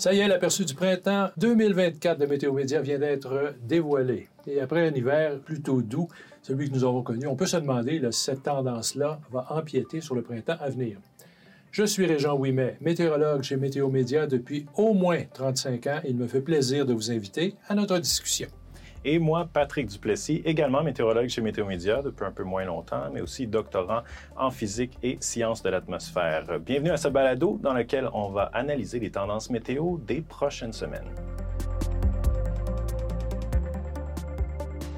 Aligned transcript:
Ça 0.00 0.14
y 0.14 0.20
est, 0.20 0.28
l'aperçu 0.28 0.64
du 0.64 0.72
printemps 0.72 1.28
2024 1.36 2.18
de 2.18 2.24
Météo 2.24 2.54
Média 2.54 2.80
vient 2.80 2.98
d'être 2.98 3.52
dévoilé. 3.68 4.30
Et 4.46 4.58
après 4.58 4.88
un 4.88 4.94
hiver 4.94 5.38
plutôt 5.40 5.82
doux, 5.82 6.08
celui 6.40 6.70
que 6.70 6.74
nous 6.74 6.84
avons 6.84 7.02
connu, 7.02 7.26
on 7.26 7.36
peut 7.36 7.44
se 7.44 7.58
demander 7.58 8.00
si 8.10 8.22
cette 8.22 8.44
tendance-là 8.44 9.20
va 9.30 9.46
empiéter 9.50 10.00
sur 10.00 10.14
le 10.14 10.22
printemps 10.22 10.56
à 10.58 10.70
venir. 10.70 10.96
Je 11.70 11.84
suis 11.84 12.06
Régent 12.06 12.34
Ouimet, 12.34 12.78
météorologue 12.80 13.42
chez 13.42 13.58
Météo 13.58 13.90
Média 13.90 14.26
depuis 14.26 14.64
au 14.74 14.94
moins 14.94 15.20
35 15.34 15.86
ans. 15.88 16.00
Il 16.08 16.16
me 16.16 16.26
fait 16.26 16.40
plaisir 16.40 16.86
de 16.86 16.94
vous 16.94 17.10
inviter 17.10 17.52
à 17.68 17.74
notre 17.74 17.98
discussion. 17.98 18.48
Et 19.02 19.18
moi, 19.18 19.48
Patrick 19.50 19.86
Duplessis, 19.86 20.42
également 20.44 20.82
météorologue 20.82 21.28
chez 21.28 21.40
Météo 21.40 21.64
Média 21.64 22.02
depuis 22.02 22.26
un 22.26 22.32
peu 22.32 22.44
moins 22.44 22.66
longtemps, 22.66 23.04
mais 23.10 23.22
aussi 23.22 23.46
doctorant 23.46 24.02
en 24.36 24.50
physique 24.50 24.98
et 25.02 25.16
sciences 25.20 25.62
de 25.62 25.70
l'atmosphère. 25.70 26.60
Bienvenue 26.60 26.90
à 26.90 26.98
ce 26.98 27.08
balado 27.08 27.58
dans 27.62 27.72
lequel 27.72 28.10
on 28.12 28.28
va 28.28 28.50
analyser 28.52 29.00
les 29.00 29.10
tendances 29.10 29.48
météo 29.48 29.96
des 29.96 30.20
prochaines 30.20 30.74
semaines. 30.74 31.08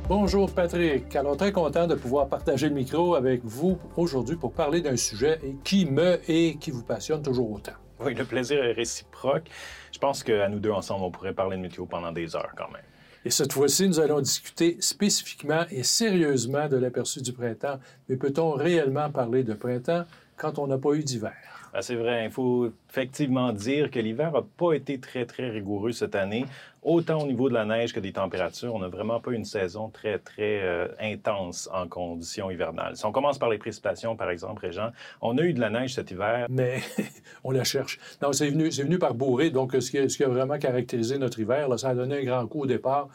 Bonjour 0.09 0.53
Patrick. 0.53 1.15
Alors 1.15 1.37
très 1.37 1.53
content 1.53 1.87
de 1.87 1.95
pouvoir 1.95 2.27
partager 2.27 2.69
le 2.69 2.75
micro 2.75 3.15
avec 3.15 3.43
vous 3.45 3.79
aujourd'hui 3.97 4.35
pour 4.35 4.53
parler 4.53 4.81
d'un 4.81 4.97
sujet 4.97 5.39
qui 5.63 5.87
me 5.87 6.19
et 6.29 6.57
qui 6.57 6.73
vous 6.73 6.83
passionne 6.83 7.23
toujours 7.23 7.53
autant. 7.53 7.73
Oui, 8.01 8.15
le 8.15 8.25
plaisir 8.25 8.65
est 8.65 8.73
réciproque. 8.73 9.49
Je 9.93 9.99
pense 10.01 10.25
qu'à 10.25 10.49
nous 10.49 10.59
deux 10.59 10.73
ensemble, 10.73 11.05
on 11.05 11.13
pourrait 11.13 11.35
parler 11.35 11.57
de 11.57 11.63
météo 11.63 11.87
pendant 11.87 12.11
des 12.11 12.35
heures 12.35 12.53
quand 12.57 12.71
même. 12.73 12.83
Et 13.25 13.31
cette 13.31 13.53
fois-ci, 13.53 13.89
nous 13.89 14.01
allons 14.01 14.21
discuter 14.21 14.77
spécifiquement 14.81 15.65
et 15.71 15.83
sérieusement 15.85 16.69
de 16.69 16.77
l'aperçu 16.77 17.23
du 17.23 17.33
printemps. 17.33 17.79
Mais 18.09 18.17
peut-on 18.17 18.53
réellement 18.53 19.11
parler 19.11 19.45
de 19.45 19.55
printemps? 19.55 20.05
Quand 20.43 20.59
on 20.59 20.67
n'a 20.67 20.77
pas 20.77 20.95
eu 20.95 21.05
d'hiver? 21.05 21.33
Ah, 21.73 21.83
c'est 21.83 21.95
vrai, 21.95 22.25
il 22.27 22.31
faut 22.31 22.71
effectivement 22.91 23.53
dire 23.53 23.91
que 23.91 24.01
l'hiver 24.01 24.33
n'a 24.33 24.43
pas 24.43 24.73
été 24.73 24.99
très, 24.99 25.25
très 25.25 25.49
rigoureux 25.49 25.93
cette 25.93 26.17
année 26.17 26.45
autant 26.83 27.23
au 27.23 27.27
niveau 27.27 27.49
de 27.49 27.55
la 27.55 27.65
neige 27.65 27.93
que 27.93 28.01
des 28.01 28.13
températures. 28.13 28.75
On 28.75 28.81
n'a 28.81 28.89
vraiment 28.89 29.21
pas 29.21 29.33
une 29.33 29.45
saison 29.45 29.89
très, 29.89 30.19
très 30.19 30.61
euh, 30.63 30.89
intense 31.01 31.69
en 31.73 31.87
conditions 31.87 32.51
hivernales. 32.51 32.97
Si 32.97 33.05
on 33.07 33.13
commence 33.13 33.39
par 33.39 33.51
les 33.51 33.59
précipitations, 33.59 34.17
par 34.17 34.31
exemple, 34.31 34.63
Régent, 34.63 34.91
on 35.21 35.39
a 35.39 35.43
eu 35.43 35.53
de 35.53 35.61
la 35.61 35.71
neige 35.71 35.95
cet 35.95 36.11
hiver. 36.11 36.47
Mais 36.51 36.81
on 37.45 37.53
la 37.53 37.65
cherche. 37.65 37.99
Non, 38.21 38.33
c'est 38.33 38.51
venu, 38.51 38.69
venu 38.69 38.99
par 38.99 39.15
bourrée. 39.15 39.51
Donc, 39.51 39.73
ce 39.79 39.91
qui, 39.91 40.11
ce 40.11 40.17
qui, 40.17 40.25
a 40.25 40.29
vraiment 40.29 40.59
caractérisé 40.59 41.19
notre 41.19 41.39
hiver, 41.39 41.69
là, 41.69 41.79
ça 41.79 41.91
a 41.91 41.95
donné 41.95 42.19
un 42.19 42.25
grand 42.25 42.47
coup 42.47 42.63
au 42.63 42.67
départ. 42.67 43.09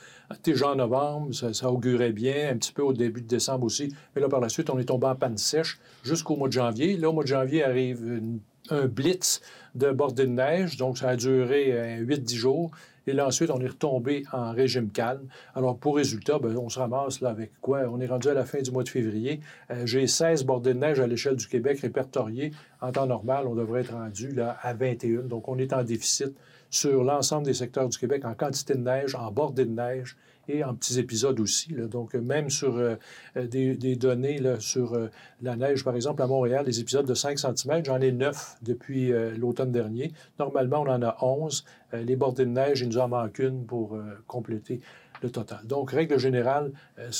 Déjà 0.43 0.69
en 0.69 0.75
novembre, 0.75 1.33
ça, 1.33 1.71
augurait 1.71 2.11
bien, 2.11 2.49
un 2.51 2.57
petit 2.57 2.73
peu 2.73 2.81
au 2.81 2.93
début 2.93 3.21
de 3.21 3.27
décembre 3.27 3.65
aussi. 3.65 3.93
Mais 4.15 4.21
là, 4.21 4.29
par 4.29 4.39
la 4.39 4.49
suite, 4.49 4.69
on 4.69 4.79
est 4.79 4.85
tombé 4.85 5.07
en 5.07 5.15
panne 5.15 5.37
sèche 5.37 5.79
jusqu'au 6.03 6.35
mois 6.35 6.47
de 6.47 6.53
janvier. 6.53 6.97
Là, 6.97 7.11
mois 7.17 7.23
de 7.23 7.29
janvier 7.29 7.63
arrive 7.63 8.21
un 8.69 8.85
blitz 8.85 9.41
de 9.73 9.89
bordée 9.89 10.27
de 10.27 10.31
neige. 10.31 10.77
Donc, 10.77 10.99
ça 10.99 11.09
a 11.09 11.15
duré 11.15 11.99
8-10 12.01 12.35
euh, 12.35 12.37
jours. 12.37 12.71
Et 13.07 13.13
là, 13.13 13.25
ensuite, 13.25 13.49
on 13.49 13.59
est 13.59 13.67
retombé 13.67 14.23
en 14.31 14.51
régime 14.51 14.91
calme. 14.91 15.27
Alors, 15.55 15.79
pour 15.79 15.95
résultat, 15.95 16.37
ben, 16.37 16.55
on 16.57 16.69
se 16.69 16.77
ramasse 16.77 17.21
là 17.21 17.29
avec 17.29 17.59
quoi? 17.59 17.89
On 17.91 17.99
est 18.01 18.05
rendu 18.05 18.27
à 18.27 18.35
la 18.35 18.45
fin 18.45 18.61
du 18.61 18.69
mois 18.69 18.83
de 18.83 18.89
février. 18.89 19.39
Euh, 19.71 19.87
j'ai 19.87 20.05
16 20.05 20.43
bordées 20.43 20.75
de 20.75 20.79
neige 20.79 20.99
à 20.99 21.07
l'échelle 21.07 21.37
du 21.37 21.47
Québec 21.47 21.79
répertoriées. 21.79 22.51
En 22.81 22.91
temps 22.91 23.07
normal, 23.07 23.47
on 23.47 23.55
devrait 23.55 23.81
être 23.81 23.93
rendu 23.93 24.31
là 24.31 24.57
à 24.61 24.75
21. 24.75 25.21
Donc, 25.23 25.47
on 25.47 25.57
est 25.57 25.73
en 25.73 25.83
déficit 25.83 26.35
sur 26.69 27.03
l'ensemble 27.03 27.47
des 27.47 27.55
secteurs 27.55 27.89
du 27.89 27.97
Québec 27.97 28.25
en 28.25 28.35
quantité 28.35 28.75
de 28.75 28.81
neige, 28.81 29.15
en 29.15 29.31
bordée 29.31 29.65
de 29.65 29.71
neige 29.71 30.17
et 30.47 30.63
en 30.63 30.73
petits 30.75 30.99
épisodes 30.99 31.39
aussi. 31.39 31.73
Donc, 31.73 32.13
même 32.13 32.49
sur 32.49 32.77
euh, 32.77 32.95
euh, 33.35 33.47
des, 33.47 33.95
données 33.95 34.41
sur 34.59 34.93
euh, 34.93 35.07
la 35.41 35.55
neige, 35.55 35.83
par 35.83 35.95
exemple, 35.95 36.21
à 36.21 36.27
Montréal, 36.27 36.65
des 36.65 36.79
épisodes 36.79 37.05
de 37.05 37.13
5 37.13 37.37
cm, 37.39 37.85
j'en 37.85 37.99
ai 38.01 38.11
9 38.11 38.57
depuis 38.61 39.11
l'automne 39.37 39.71
dernier. 39.71 40.11
Normalement, 40.39 40.81
on 40.81 40.89
en 40.89 41.01
a 41.01 41.17
11. 41.21 41.65
les 41.93 42.15
bordées 42.15 42.45
de 42.45 42.51
neige, 42.51 42.81
il 42.81 42.89
nous 42.89 42.97
en 42.97 43.07
manque 43.07 43.39
une 43.39 43.65
pour 43.65 43.97
compléter 44.27 44.81
le 45.21 45.29
total. 45.29 45.59
Donc, 45.65 45.91
règle 45.91 46.17
générale, 46.19 46.71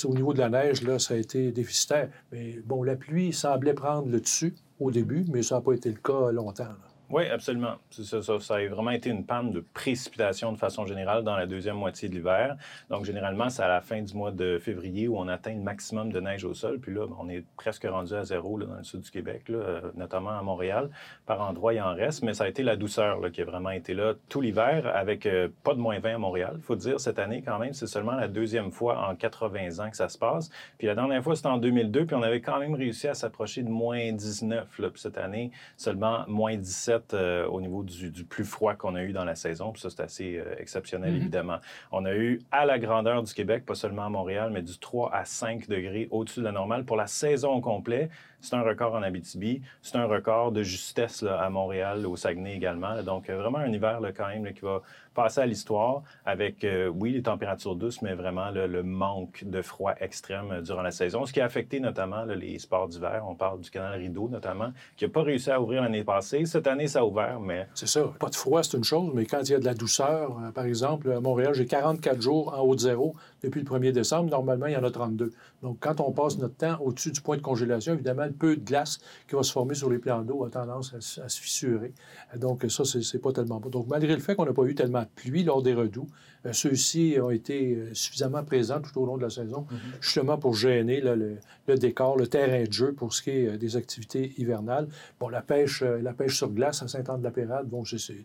au 0.04 0.14
niveau 0.14 0.32
de 0.32 0.38
la 0.38 0.48
neige, 0.48 0.82
ça 0.98 1.14
a 1.14 1.16
été 1.16 1.52
déficitaire. 1.52 2.08
Mais 2.32 2.58
bon, 2.64 2.82
la 2.82 2.96
pluie 2.96 3.32
semblait 3.32 3.74
prendre 3.74 4.08
le 4.08 4.20
dessus 4.20 4.54
au 4.80 4.90
début, 4.90 5.24
mais 5.28 5.42
ça 5.42 5.56
n'a 5.56 5.60
pas 5.60 5.72
été 5.72 5.90
le 5.90 5.98
cas 5.98 6.30
longtemps. 6.32 6.74
Oui, 7.10 7.26
absolument. 7.26 7.76
Ça, 7.88 8.18
a 8.18 8.66
vraiment 8.68 8.90
été 8.90 9.08
une 9.08 9.24
panne 9.24 9.50
de 9.50 9.60
précipitation 9.60 10.52
de 10.52 10.58
façon 10.58 10.84
générale 10.84 11.24
dans 11.24 11.36
la 11.36 11.46
deuxième 11.46 11.76
moitié 11.76 12.10
de 12.10 12.14
l'hiver. 12.14 12.56
Donc, 12.90 13.06
généralement, 13.06 13.48
c'est 13.48 13.62
à 13.62 13.68
la 13.68 13.80
fin 13.80 14.02
du 14.02 14.14
mois 14.14 14.30
de 14.30 14.58
février 14.58 15.08
où 15.08 15.16
on 15.16 15.26
atteint 15.26 15.54
le 15.54 15.62
maximum 15.62 16.12
de 16.12 16.20
neige 16.20 16.44
au 16.44 16.52
sol. 16.52 16.78
Puis 16.78 16.92
là, 16.92 17.06
on 17.18 17.30
est 17.30 17.46
presque 17.56 17.86
rendu 17.90 18.12
à 18.12 18.24
zéro 18.24 18.58
dans 18.58 18.74
le 18.74 18.82
sud 18.82 19.00
du 19.00 19.10
Québec, 19.10 19.44
euh, 19.48 19.80
notamment 19.94 20.38
à 20.38 20.42
Montréal. 20.42 20.90
Par 21.24 21.40
endroits, 21.40 21.72
il 21.72 21.80
en 21.80 21.94
reste, 21.94 22.22
mais 22.22 22.34
ça 22.34 22.44
a 22.44 22.48
été 22.48 22.62
la 22.62 22.76
douceur 22.76 23.18
qui 23.32 23.40
a 23.40 23.46
vraiment 23.46 23.70
été 23.70 23.94
là 23.94 24.12
tout 24.28 24.42
l'hiver 24.42 24.94
avec 24.94 25.24
euh, 25.24 25.48
pas 25.64 25.72
de 25.72 25.80
moins 25.80 26.00
20 26.00 26.16
à 26.16 26.18
Montréal. 26.18 26.56
Il 26.56 26.62
faut 26.62 26.76
dire, 26.76 27.00
cette 27.00 27.18
année, 27.18 27.40
quand 27.40 27.58
même, 27.58 27.72
c'est 27.72 27.86
seulement 27.86 28.16
la 28.16 28.28
deuxième 28.28 28.70
fois 28.70 29.08
en 29.08 29.16
80 29.16 29.82
ans 29.82 29.88
que 29.88 29.96
ça 29.96 30.10
se 30.10 30.18
passe. 30.18 30.50
Puis 30.76 30.86
la 30.86 30.94
dernière 30.94 31.24
fois, 31.24 31.34
c'était 31.34 31.48
en 31.48 31.56
2002, 31.56 32.04
puis 32.04 32.16
on 32.16 32.22
avait 32.22 32.42
quand 32.42 32.58
même 32.58 32.74
réussi 32.74 33.08
à 33.08 33.14
s'approcher 33.14 33.62
de 33.62 33.70
moins 33.70 34.12
19. 34.12 34.78
Là, 34.78 34.90
puis 34.90 35.00
cette 35.00 35.16
année, 35.16 35.52
seulement 35.78 36.26
moins 36.28 36.54
17 36.54 36.97
euh, 37.14 37.46
au 37.46 37.60
niveau 37.60 37.82
du, 37.82 38.24
plus 38.24 38.44
froid 38.44 38.74
qu'on 38.74 38.94
a 38.94 39.02
eu 39.02 39.12
dans 39.12 39.24
la 39.24 39.34
saison. 39.34 39.72
Puis 39.72 39.82
ça, 39.82 39.90
c'est 39.90 40.02
assez 40.02 40.38
euh, 40.38 40.54
exceptionnel, 40.58 41.12
mm-hmm. 41.12 41.16
évidemment. 41.16 41.58
On 41.92 42.04
a 42.04 42.14
eu 42.14 42.40
à 42.50 42.66
la 42.66 42.78
grandeur 42.78 43.22
du 43.22 43.32
Québec, 43.32 43.64
pas 43.66 43.74
seulement 43.74 44.06
à 44.06 44.08
Montréal, 44.08 44.50
mais 44.52 44.62
du 44.62 44.78
3 44.78 45.14
à 45.14 45.24
5 45.24 45.68
degrés 45.68 46.08
au-dessus 46.10 46.40
de 46.40 46.44
la 46.44 46.52
normale 46.52 46.84
pour 46.84 46.96
la 46.96 47.06
saison 47.06 47.52
au 47.52 47.60
complet. 47.60 48.10
C'est 48.40 48.54
un 48.54 48.62
record 48.62 48.94
en 48.94 49.02
Abitibi. 49.02 49.62
C'est 49.82 49.96
un 49.96 50.06
record 50.06 50.52
de 50.52 50.62
justesse 50.62 51.24
à 51.24 51.50
Montréal, 51.50 52.06
au 52.06 52.16
Saguenay 52.16 52.54
également. 52.54 53.02
Donc, 53.02 53.28
euh, 53.28 53.36
vraiment 53.36 53.58
un 53.58 53.72
hiver 53.72 54.00
quand 54.16 54.28
même 54.28 54.52
qui 54.52 54.60
va 54.60 54.82
passer 55.14 55.40
à 55.40 55.46
l'histoire 55.46 56.02
avec, 56.24 56.62
euh, 56.62 56.86
oui, 56.88 57.12
les 57.12 57.22
températures 57.22 57.74
douces, 57.74 58.00
mais 58.02 58.14
vraiment 58.14 58.50
le 58.50 58.82
manque 58.82 59.42
de 59.44 59.60
froid 59.60 59.94
extrême 60.00 60.52
euh, 60.52 60.60
durant 60.60 60.82
la 60.82 60.92
saison, 60.92 61.26
ce 61.26 61.32
qui 61.32 61.40
a 61.40 61.44
affecté 61.44 61.80
notamment 61.80 62.24
les 62.24 62.58
sports 62.60 62.88
d'hiver. 62.88 63.24
On 63.26 63.34
parle 63.34 63.60
du 63.60 63.70
canal 63.70 63.98
Rideau 63.98 64.28
notamment, 64.28 64.72
qui 64.96 65.04
n'a 65.04 65.10
pas 65.10 65.22
réussi 65.22 65.50
à 65.50 65.60
ouvrir 65.60 65.82
l'année 65.82 66.04
passée. 66.04 66.44
Cette 66.46 66.68
année, 66.68 66.86
ça 66.86 67.00
a 67.00 67.04
ouvert, 67.04 67.40
mais... 67.40 67.66
C'est 67.74 67.88
ça. 67.88 68.04
Pas 68.20 68.28
de 68.28 68.36
froid, 68.36 68.62
c'est 68.62 68.76
une 68.76 68.84
chose, 68.84 69.10
mais 69.14 69.26
quand 69.26 69.42
il 69.42 69.50
y 69.50 69.54
a 69.54 69.58
de 69.58 69.64
la 69.64 69.74
douceur, 69.74 70.36
par 70.54 70.64
exemple, 70.64 71.10
à 71.10 71.20
Montréal, 71.20 71.54
j'ai 71.54 71.66
44 71.66 72.22
jours 72.22 72.54
en 72.56 72.60
haut 72.60 72.76
de 72.76 72.80
zéro 72.80 73.16
depuis 73.42 73.60
le 73.60 73.66
1er 73.66 73.92
décembre. 73.92 74.30
Normalement, 74.30 74.66
il 74.66 74.72
y 74.72 74.76
en 74.76 74.84
a 74.84 74.90
32. 74.90 75.30
Donc, 75.62 75.78
quand 75.80 76.00
on 76.00 76.12
passe 76.12 76.38
notre 76.38 76.56
temps 76.56 76.78
au-dessus 76.80 77.10
du 77.10 77.20
point 77.20 77.36
de 77.36 77.42
congélation, 77.42 77.94
évidemment, 77.94 78.24
le 78.24 78.32
peu 78.32 78.56
de 78.56 78.64
glace 78.64 78.98
qui 79.28 79.34
va 79.34 79.42
se 79.42 79.52
former 79.52 79.74
sur 79.74 79.90
les 79.90 79.98
plans 79.98 80.22
d'eau 80.22 80.44
a 80.44 80.50
tendance 80.50 80.94
à, 80.94 81.28
se 81.28 81.40
fissurer. 81.40 81.92
Donc, 82.36 82.64
ça, 82.68 82.84
c'est 82.84 83.18
pas 83.18 83.32
tellement 83.32 83.60
bon. 83.60 83.68
Donc, 83.68 83.86
malgré 83.88 84.14
le 84.14 84.20
fait 84.20 84.34
qu'on 84.34 84.46
n'a 84.46 84.52
pas 84.52 84.64
eu 84.64 84.74
tellement 84.74 85.02
de 85.02 85.08
pluie 85.14 85.44
lors 85.44 85.62
des 85.62 85.74
redoux, 85.74 86.06
euh, 86.46 86.52
ceux-ci 86.52 87.16
ont 87.20 87.30
été 87.30 87.74
euh, 87.74 87.94
suffisamment 87.94 88.44
présents 88.44 88.80
tout 88.80 89.00
au 89.00 89.06
long 89.06 89.16
de 89.16 89.22
la 89.22 89.30
saison, 89.30 89.62
mm-hmm. 89.70 90.00
justement 90.00 90.38
pour 90.38 90.54
gêner 90.54 91.00
le, 91.00 91.38
décor, 91.76 92.16
le 92.16 92.26
terrain 92.26 92.64
de 92.64 92.72
jeu 92.72 92.92
pour 92.92 93.12
ce 93.12 93.22
qui 93.22 93.30
est 93.30 93.46
euh, 93.48 93.58
des 93.58 93.76
activités 93.76 94.34
hivernales. 94.38 94.88
Bon, 95.18 95.28
la 95.28 95.42
pêche, 95.42 95.82
la 95.82 96.12
pêche 96.12 96.36
sur 96.36 96.50
glace 96.50 96.82
à 96.82 96.88
Saint-Anne-de-la-Pérade, 96.88 97.68
bon, 97.68 97.84
c'est 97.84 98.24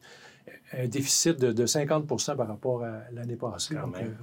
un 0.74 0.88
déficit 0.88 1.40
de, 1.40 1.66
50 1.66 2.36
par 2.36 2.48
rapport 2.48 2.84
à 2.84 3.02
l'année 3.12 3.36
passée, 3.36 3.76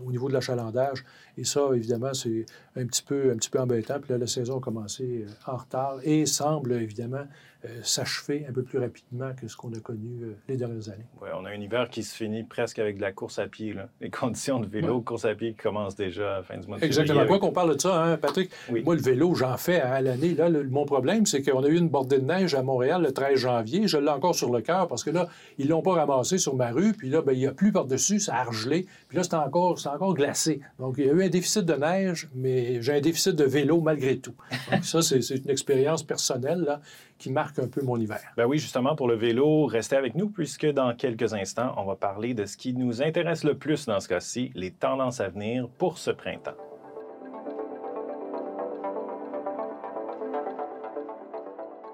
au 0.04 0.10
niveau 0.10 0.28
de 0.28 0.34
l'achalandage. 0.34 1.04
Et 1.36 1.44
ça, 1.44 1.60
évidemment, 1.74 2.12
c'est 2.14 2.44
un 2.76 2.86
petit 2.86 3.02
peu, 3.02 3.30
un 3.30 3.36
petit 3.36 3.50
peu 3.50 3.60
embêtant. 3.60 4.00
Puis 4.00 4.10
là, 4.12 4.18
la 4.18 4.26
saison 4.26 4.58
a 4.58 4.60
commencé 4.60 5.26
en 5.46 5.56
retard 5.56 5.98
et 6.02 6.26
semble, 6.26 6.72
évidemment, 6.72 7.26
euh, 7.59 7.59
s'achever 7.82 8.46
un 8.48 8.52
peu 8.52 8.62
plus 8.62 8.78
rapidement 8.78 9.32
que 9.34 9.46
ce 9.48 9.56
qu'on 9.56 9.72
a 9.72 9.80
connu 9.80 10.22
euh, 10.22 10.34
les 10.48 10.56
dernières 10.56 10.88
années. 10.88 11.04
Oui, 11.20 11.28
on 11.34 11.44
a 11.44 11.50
un 11.50 11.60
hiver 11.60 11.88
qui 11.90 12.02
se 12.02 12.14
finit 12.14 12.42
presque 12.42 12.78
avec 12.78 12.96
de 12.96 13.02
la 13.02 13.12
course 13.12 13.38
à 13.38 13.46
pied. 13.46 13.74
Les 14.00 14.10
conditions 14.20 14.60
de 14.60 14.66
vélo, 14.66 15.00
course 15.00 15.24
à 15.24 15.34
pied 15.34 15.50
qui 15.50 15.62
commencent 15.62 15.96
déjà 15.96 16.34
à 16.34 16.36
la 16.38 16.42
fin 16.42 16.56
du 16.58 16.66
mois 16.66 16.78
de 16.78 16.84
Exactement. 16.84 17.26
Quoi 17.26 17.38
qu'on 17.38 17.52
parle 17.52 17.74
de 17.74 17.80
ça, 17.80 18.02
hein, 18.02 18.16
Patrick? 18.16 18.50
Moi, 18.84 18.94
le 18.94 19.02
vélo, 19.02 19.34
j'en 19.34 19.56
fais 19.56 19.80
à 19.80 20.00
l'année. 20.00 20.34
Là, 20.34 20.48
mon 20.70 20.86
problème, 20.86 21.26
c'est 21.26 21.42
qu'on 21.42 21.62
a 21.62 21.68
eu 21.68 21.76
une 21.76 21.88
bordée 21.88 22.18
de 22.18 22.24
neige 22.24 22.54
à 22.54 22.62
Montréal 22.62 23.02
le 23.02 23.12
13 23.12 23.38
janvier. 23.38 23.86
Je 23.88 23.98
l'ai 23.98 24.08
encore 24.08 24.34
sur 24.34 24.50
le 24.52 24.62
cœur 24.62 24.88
parce 24.88 25.04
que 25.04 25.10
là, 25.10 25.28
ils 25.58 25.68
l'ont 25.68 25.82
pas 25.82 25.92
ramassé 25.92 26.38
sur 26.38 26.56
ma 26.56 26.70
rue. 26.70 26.94
Puis 26.94 27.10
là, 27.10 27.22
ben, 27.22 27.32
il 27.32 27.38
n'y 27.38 27.46
a 27.46 27.52
plus 27.52 27.72
par-dessus, 27.72 28.20
ça 28.20 28.36
a 28.36 28.44
regelé. 28.44 28.86
Puis 29.08 29.16
là, 29.16 29.22
c'est 29.22 29.34
encore, 29.34 29.78
encore 29.86 30.14
glacé. 30.14 30.60
Donc, 30.78 30.94
il 30.98 31.06
y 31.06 31.10
a 31.10 31.12
eu 31.12 31.22
un 31.22 31.28
déficit 31.28 31.64
de 31.64 31.74
neige, 31.74 32.28
mais 32.34 32.80
j'ai 32.80 32.94
un 32.94 33.00
déficit 33.00 33.34
de 33.36 33.44
vélo 33.44 33.80
malgré 33.80 34.18
tout. 34.18 34.34
Donc, 34.70 34.84
ça, 34.84 35.02
c'est 35.02 35.18
une 35.18 35.50
expérience 35.50 36.02
personnelle 36.02 36.60
là, 36.60 36.80
qui 37.18 37.30
marque 37.30 37.49
un 37.58 37.68
peu 37.68 37.82
mon 37.82 37.96
hiver. 37.96 38.20
Ben 38.36 38.46
oui, 38.46 38.58
justement, 38.58 38.94
pour 38.94 39.08
le 39.08 39.14
vélo, 39.14 39.66
restez 39.66 39.96
avec 39.96 40.14
nous 40.14 40.28
puisque 40.28 40.66
dans 40.66 40.94
quelques 40.94 41.34
instants, 41.34 41.74
on 41.76 41.84
va 41.84 41.96
parler 41.96 42.34
de 42.34 42.46
ce 42.46 42.56
qui 42.56 42.74
nous 42.74 43.02
intéresse 43.02 43.44
le 43.44 43.56
plus 43.56 43.86
dans 43.86 44.00
ce 44.00 44.08
cas-ci, 44.08 44.50
les 44.54 44.70
tendances 44.70 45.20
à 45.20 45.28
venir 45.28 45.68
pour 45.68 45.98
ce 45.98 46.10
printemps. 46.10 46.56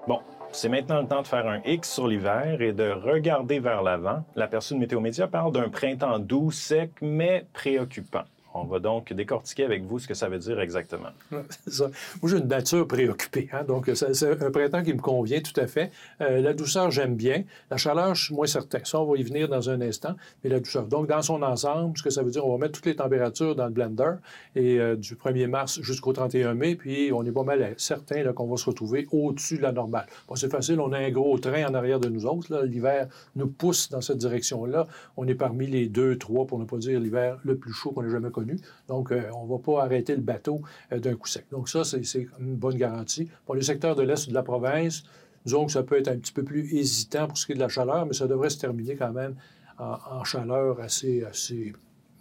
Bon, 0.07 0.19
c'est 0.51 0.69
maintenant 0.69 1.01
le 1.01 1.07
temps 1.07 1.21
de 1.21 1.27
faire 1.27 1.47
un 1.47 1.61
X 1.65 1.91
sur 1.91 2.07
l'hiver 2.07 2.61
et 2.61 2.71
de 2.71 2.89
regarder 2.89 3.59
vers 3.59 3.83
l'avant. 3.83 4.23
La 4.35 4.47
personne 4.47 4.79
Météo 4.79 5.01
Média 5.01 5.27
parle 5.27 5.51
d'un 5.51 5.69
printemps 5.69 6.19
doux, 6.19 6.51
sec, 6.51 6.91
mais 7.01 7.45
préoccupant. 7.51 8.23
On 8.59 8.65
va 8.65 8.79
donc 8.79 9.13
décortiquer 9.13 9.65
avec 9.65 9.83
vous 9.83 9.99
ce 9.99 10.07
que 10.07 10.15
ça 10.15 10.29
veut 10.29 10.39
dire 10.39 10.59
exactement. 10.59 11.09
ça. 11.67 11.89
Moi, 12.21 12.31
j'ai 12.31 12.37
une 12.37 12.47
nature 12.47 12.87
préoccupée, 12.87 13.49
hein, 13.53 13.63
donc 13.63 13.89
c'est 13.93 14.41
un 14.41 14.51
printemps 14.51 14.83
qui 14.83 14.93
me 14.93 14.99
convient 14.99 15.41
tout 15.41 15.59
à 15.59 15.67
fait. 15.67 15.91
Euh, 16.21 16.41
la 16.41 16.53
douceur, 16.53 16.89
j'aime 16.89 17.15
bien. 17.15 17.43
La 17.69 17.77
chaleur, 17.77 18.15
je 18.15 18.25
suis 18.25 18.33
moins 18.35 18.47
certain. 18.47 18.79
Ça, 18.83 18.99
on 18.99 19.05
va 19.05 19.17
y 19.17 19.23
venir 19.23 19.47
dans 19.47 19.69
un 19.69 19.79
instant, 19.81 20.15
mais 20.43 20.49
la 20.49 20.59
douceur. 20.59 20.87
Donc, 20.87 21.07
dans 21.07 21.21
son 21.21 21.43
ensemble, 21.43 21.97
ce 21.97 22.03
que 22.03 22.09
ça 22.09 22.23
veut 22.23 22.31
dire, 22.31 22.45
on 22.45 22.51
va 22.53 22.57
mettre 22.57 22.73
toutes 22.73 22.87
les 22.87 22.95
températures 22.95 23.55
dans 23.55 23.65
le 23.65 23.71
blender 23.71 24.13
et 24.55 24.79
euh, 24.79 24.95
du 24.95 25.15
1er 25.15 25.47
mars 25.47 25.79
jusqu'au 25.81 26.13
31 26.13 26.55
mai, 26.55 26.75
puis 26.75 27.11
on 27.13 27.23
est 27.23 27.31
pas 27.31 27.43
mal 27.43 27.75
certain 27.77 28.23
qu'on 28.33 28.47
va 28.47 28.57
se 28.57 28.65
retrouver 28.65 29.07
au-dessus 29.11 29.57
de 29.57 29.61
la 29.61 29.71
normale. 29.71 30.07
Bon, 30.27 30.35
c'est 30.35 30.49
facile, 30.49 30.79
on 30.79 30.91
a 30.93 30.97
un 30.97 31.11
gros 31.11 31.37
train 31.37 31.67
en 31.67 31.73
arrière 31.73 31.99
de 31.99 32.09
nous 32.09 32.25
autres. 32.25 32.63
L'hiver 32.63 33.07
nous 33.35 33.47
pousse 33.47 33.89
dans 33.89 34.01
cette 34.01 34.17
direction-là. 34.17 34.87
On 35.15 35.27
est 35.27 35.35
parmi 35.35 35.67
les 35.67 35.87
deux, 35.87 36.17
trois, 36.17 36.45
pour 36.47 36.59
ne 36.59 36.65
pas 36.65 36.77
dire 36.77 36.99
l'hiver 36.99 37.37
le 37.43 37.57
plus 37.57 37.73
chaud 37.73 37.91
qu'on 37.91 38.03
ait 38.03 38.09
jamais 38.09 38.31
connu. 38.31 38.46
Donc, 38.87 39.11
euh, 39.11 39.29
on 39.35 39.45
ne 39.45 39.49
va 39.49 39.57
pas 39.59 39.83
arrêter 39.83 40.15
le 40.15 40.21
bateau 40.21 40.61
euh, 40.91 40.99
d'un 40.99 41.15
coup 41.15 41.27
sec. 41.27 41.45
Donc, 41.51 41.69
ça, 41.69 41.83
c'est 41.83 42.27
une 42.39 42.55
bonne 42.55 42.77
garantie. 42.77 43.29
Pour 43.45 43.55
les 43.55 43.61
secteurs 43.61 43.95
de 43.95 44.03
l'Est 44.03 44.29
de 44.29 44.33
la 44.33 44.43
province, 44.43 45.03
disons 45.45 45.65
que 45.65 45.71
ça 45.71 45.83
peut 45.83 45.97
être 45.97 46.07
un 46.07 46.17
petit 46.17 46.33
peu 46.33 46.43
plus 46.43 46.73
hésitant 46.75 47.27
pour 47.27 47.37
ce 47.37 47.45
qui 47.45 47.53
est 47.53 47.55
de 47.55 47.59
la 47.59 47.69
chaleur, 47.69 48.05
mais 48.05 48.13
ça 48.13 48.27
devrait 48.27 48.49
se 48.49 48.59
terminer 48.59 48.95
quand 48.95 49.11
même 49.11 49.35
en, 49.79 50.23
chaleur 50.23 50.79
assez, 50.79 51.23
assez 51.23 51.73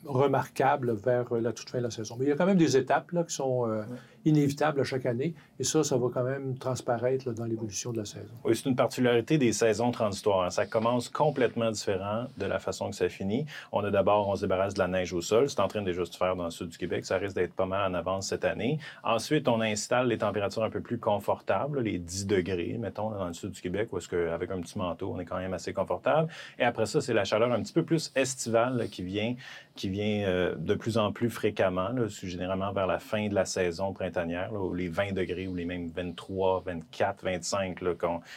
remarquable 0.05 0.95
vers 0.95 1.33
la 1.35 1.53
toute 1.53 1.71
fin 1.71 1.79
de 1.79 1.85
la 1.85 1.91
saison. 1.91 2.17
Mais 2.19 2.27
il 2.27 2.29
y 2.29 2.33
a 2.33 2.37
quand 2.37 2.47
même 2.47 2.59
des 2.59 2.77
étapes 2.77 3.13
là, 3.13 3.25
qui 3.25 3.35
sont 3.35 3.69
euh, 3.69 3.83
inévitable 4.27 4.81
à 4.81 4.85
chaque 4.85 5.07
année. 5.07 5.35
Et 5.59 5.65
ça, 5.65 5.83
ça 5.85 5.97
va 5.97 6.09
quand 6.13 6.25
même 6.25 6.59
transparaître 6.59 7.33
dans 7.33 7.45
l'évolution 7.45 7.93
de 7.93 7.99
la 7.99 8.05
saison. 8.05 8.35
Oui, 8.45 8.55
c'est 8.55 8.69
une 8.69 8.77
particularité 8.77 9.39
des 9.39 9.53
saisons 9.53 9.93
transitoires. 9.93 10.51
Ça 10.53 10.67
commence 10.67 11.09
complètement 11.09 11.71
différent 11.71 12.27
de 12.37 12.45
la 12.45 12.59
façon 12.59 12.91
que 12.91 12.97
ça 12.97 13.09
finit. 13.09 13.47
On 13.73 13.85
a 13.85 13.91
d'abord, 13.91 14.29
on 14.29 14.35
se 14.35 14.43
débarrasse 14.43 14.75
de 14.75 14.81
la 14.81 14.89
neige 14.89 15.13
au 15.13 15.21
sol. 15.21 15.49
C'est 15.49 15.61
en 15.61 15.69
train 15.69 15.81
de 15.81 15.87
déjà 15.87 16.05
se 16.05 16.17
faire 16.17 16.35
dans 16.37 16.45
le 16.45 16.51
sud 16.51 16.69
du 16.69 16.77
Québec. 16.77 17.07
Ça 17.07 17.17
risque 17.17 17.37
d'être 17.37 17.55
pas 17.55 17.67
mal 17.67 17.91
en 17.91 17.95
avance 17.95 18.29
cette 18.29 18.45
année. 18.45 18.79
Ensuite, 19.05 19.47
on 19.49 19.61
installe 19.61 20.09
les 20.09 20.19
températures 20.19 20.65
un 20.65 20.71
peu 20.71 20.81
plus 20.81 20.99
confortables, 20.99 21.81
les 21.81 21.99
10 21.99 22.27
degrés, 22.27 22.77
mettons, 22.79 23.11
dans 23.11 23.29
le 23.29 23.33
sud 23.33 23.53
du 23.53 23.61
Québec, 23.61 23.89
où 23.93 23.99
est-ce 23.99 24.09
qu'avec 24.09 24.51
un 24.51 24.61
petit 24.61 24.77
manteau, 24.77 25.13
on 25.15 25.21
est 25.21 25.25
quand 25.25 25.39
même 25.39 25.55
assez 25.55 25.73
confortable. 25.73 26.29
Et 26.59 26.65
après 26.65 26.87
ça, 26.87 27.01
c'est 27.01 27.15
la 27.15 27.25
chaleur 27.25 27.53
un 27.53 27.63
petit 27.63 27.73
peu 27.73 27.85
plus 27.85 28.13
estivale 28.17 28.89
qui 28.91 29.03
vient, 29.03 29.37
qui 29.77 29.89
vient 29.89 30.27
euh, 30.27 30.55
de 30.57 30.75
plus 30.75 30.99
en 30.99 31.13
plus 31.13 31.31
fréquemment, 31.31 31.91
là, 31.91 32.07
généralement 32.09 32.73
vers 32.73 32.87
la 32.87 32.99
fin 32.99 33.29
de 33.29 33.35
la 33.35 33.45
saison 33.45 33.93
printemps 33.93 34.16
les 34.75 34.89
20 34.89 35.13
degrés 35.13 35.47
ou 35.47 35.55
les 35.55 35.65
mêmes 35.65 35.89
23, 35.89 36.63
24, 36.67 37.25
25, 37.25 37.81
là, 37.81 37.93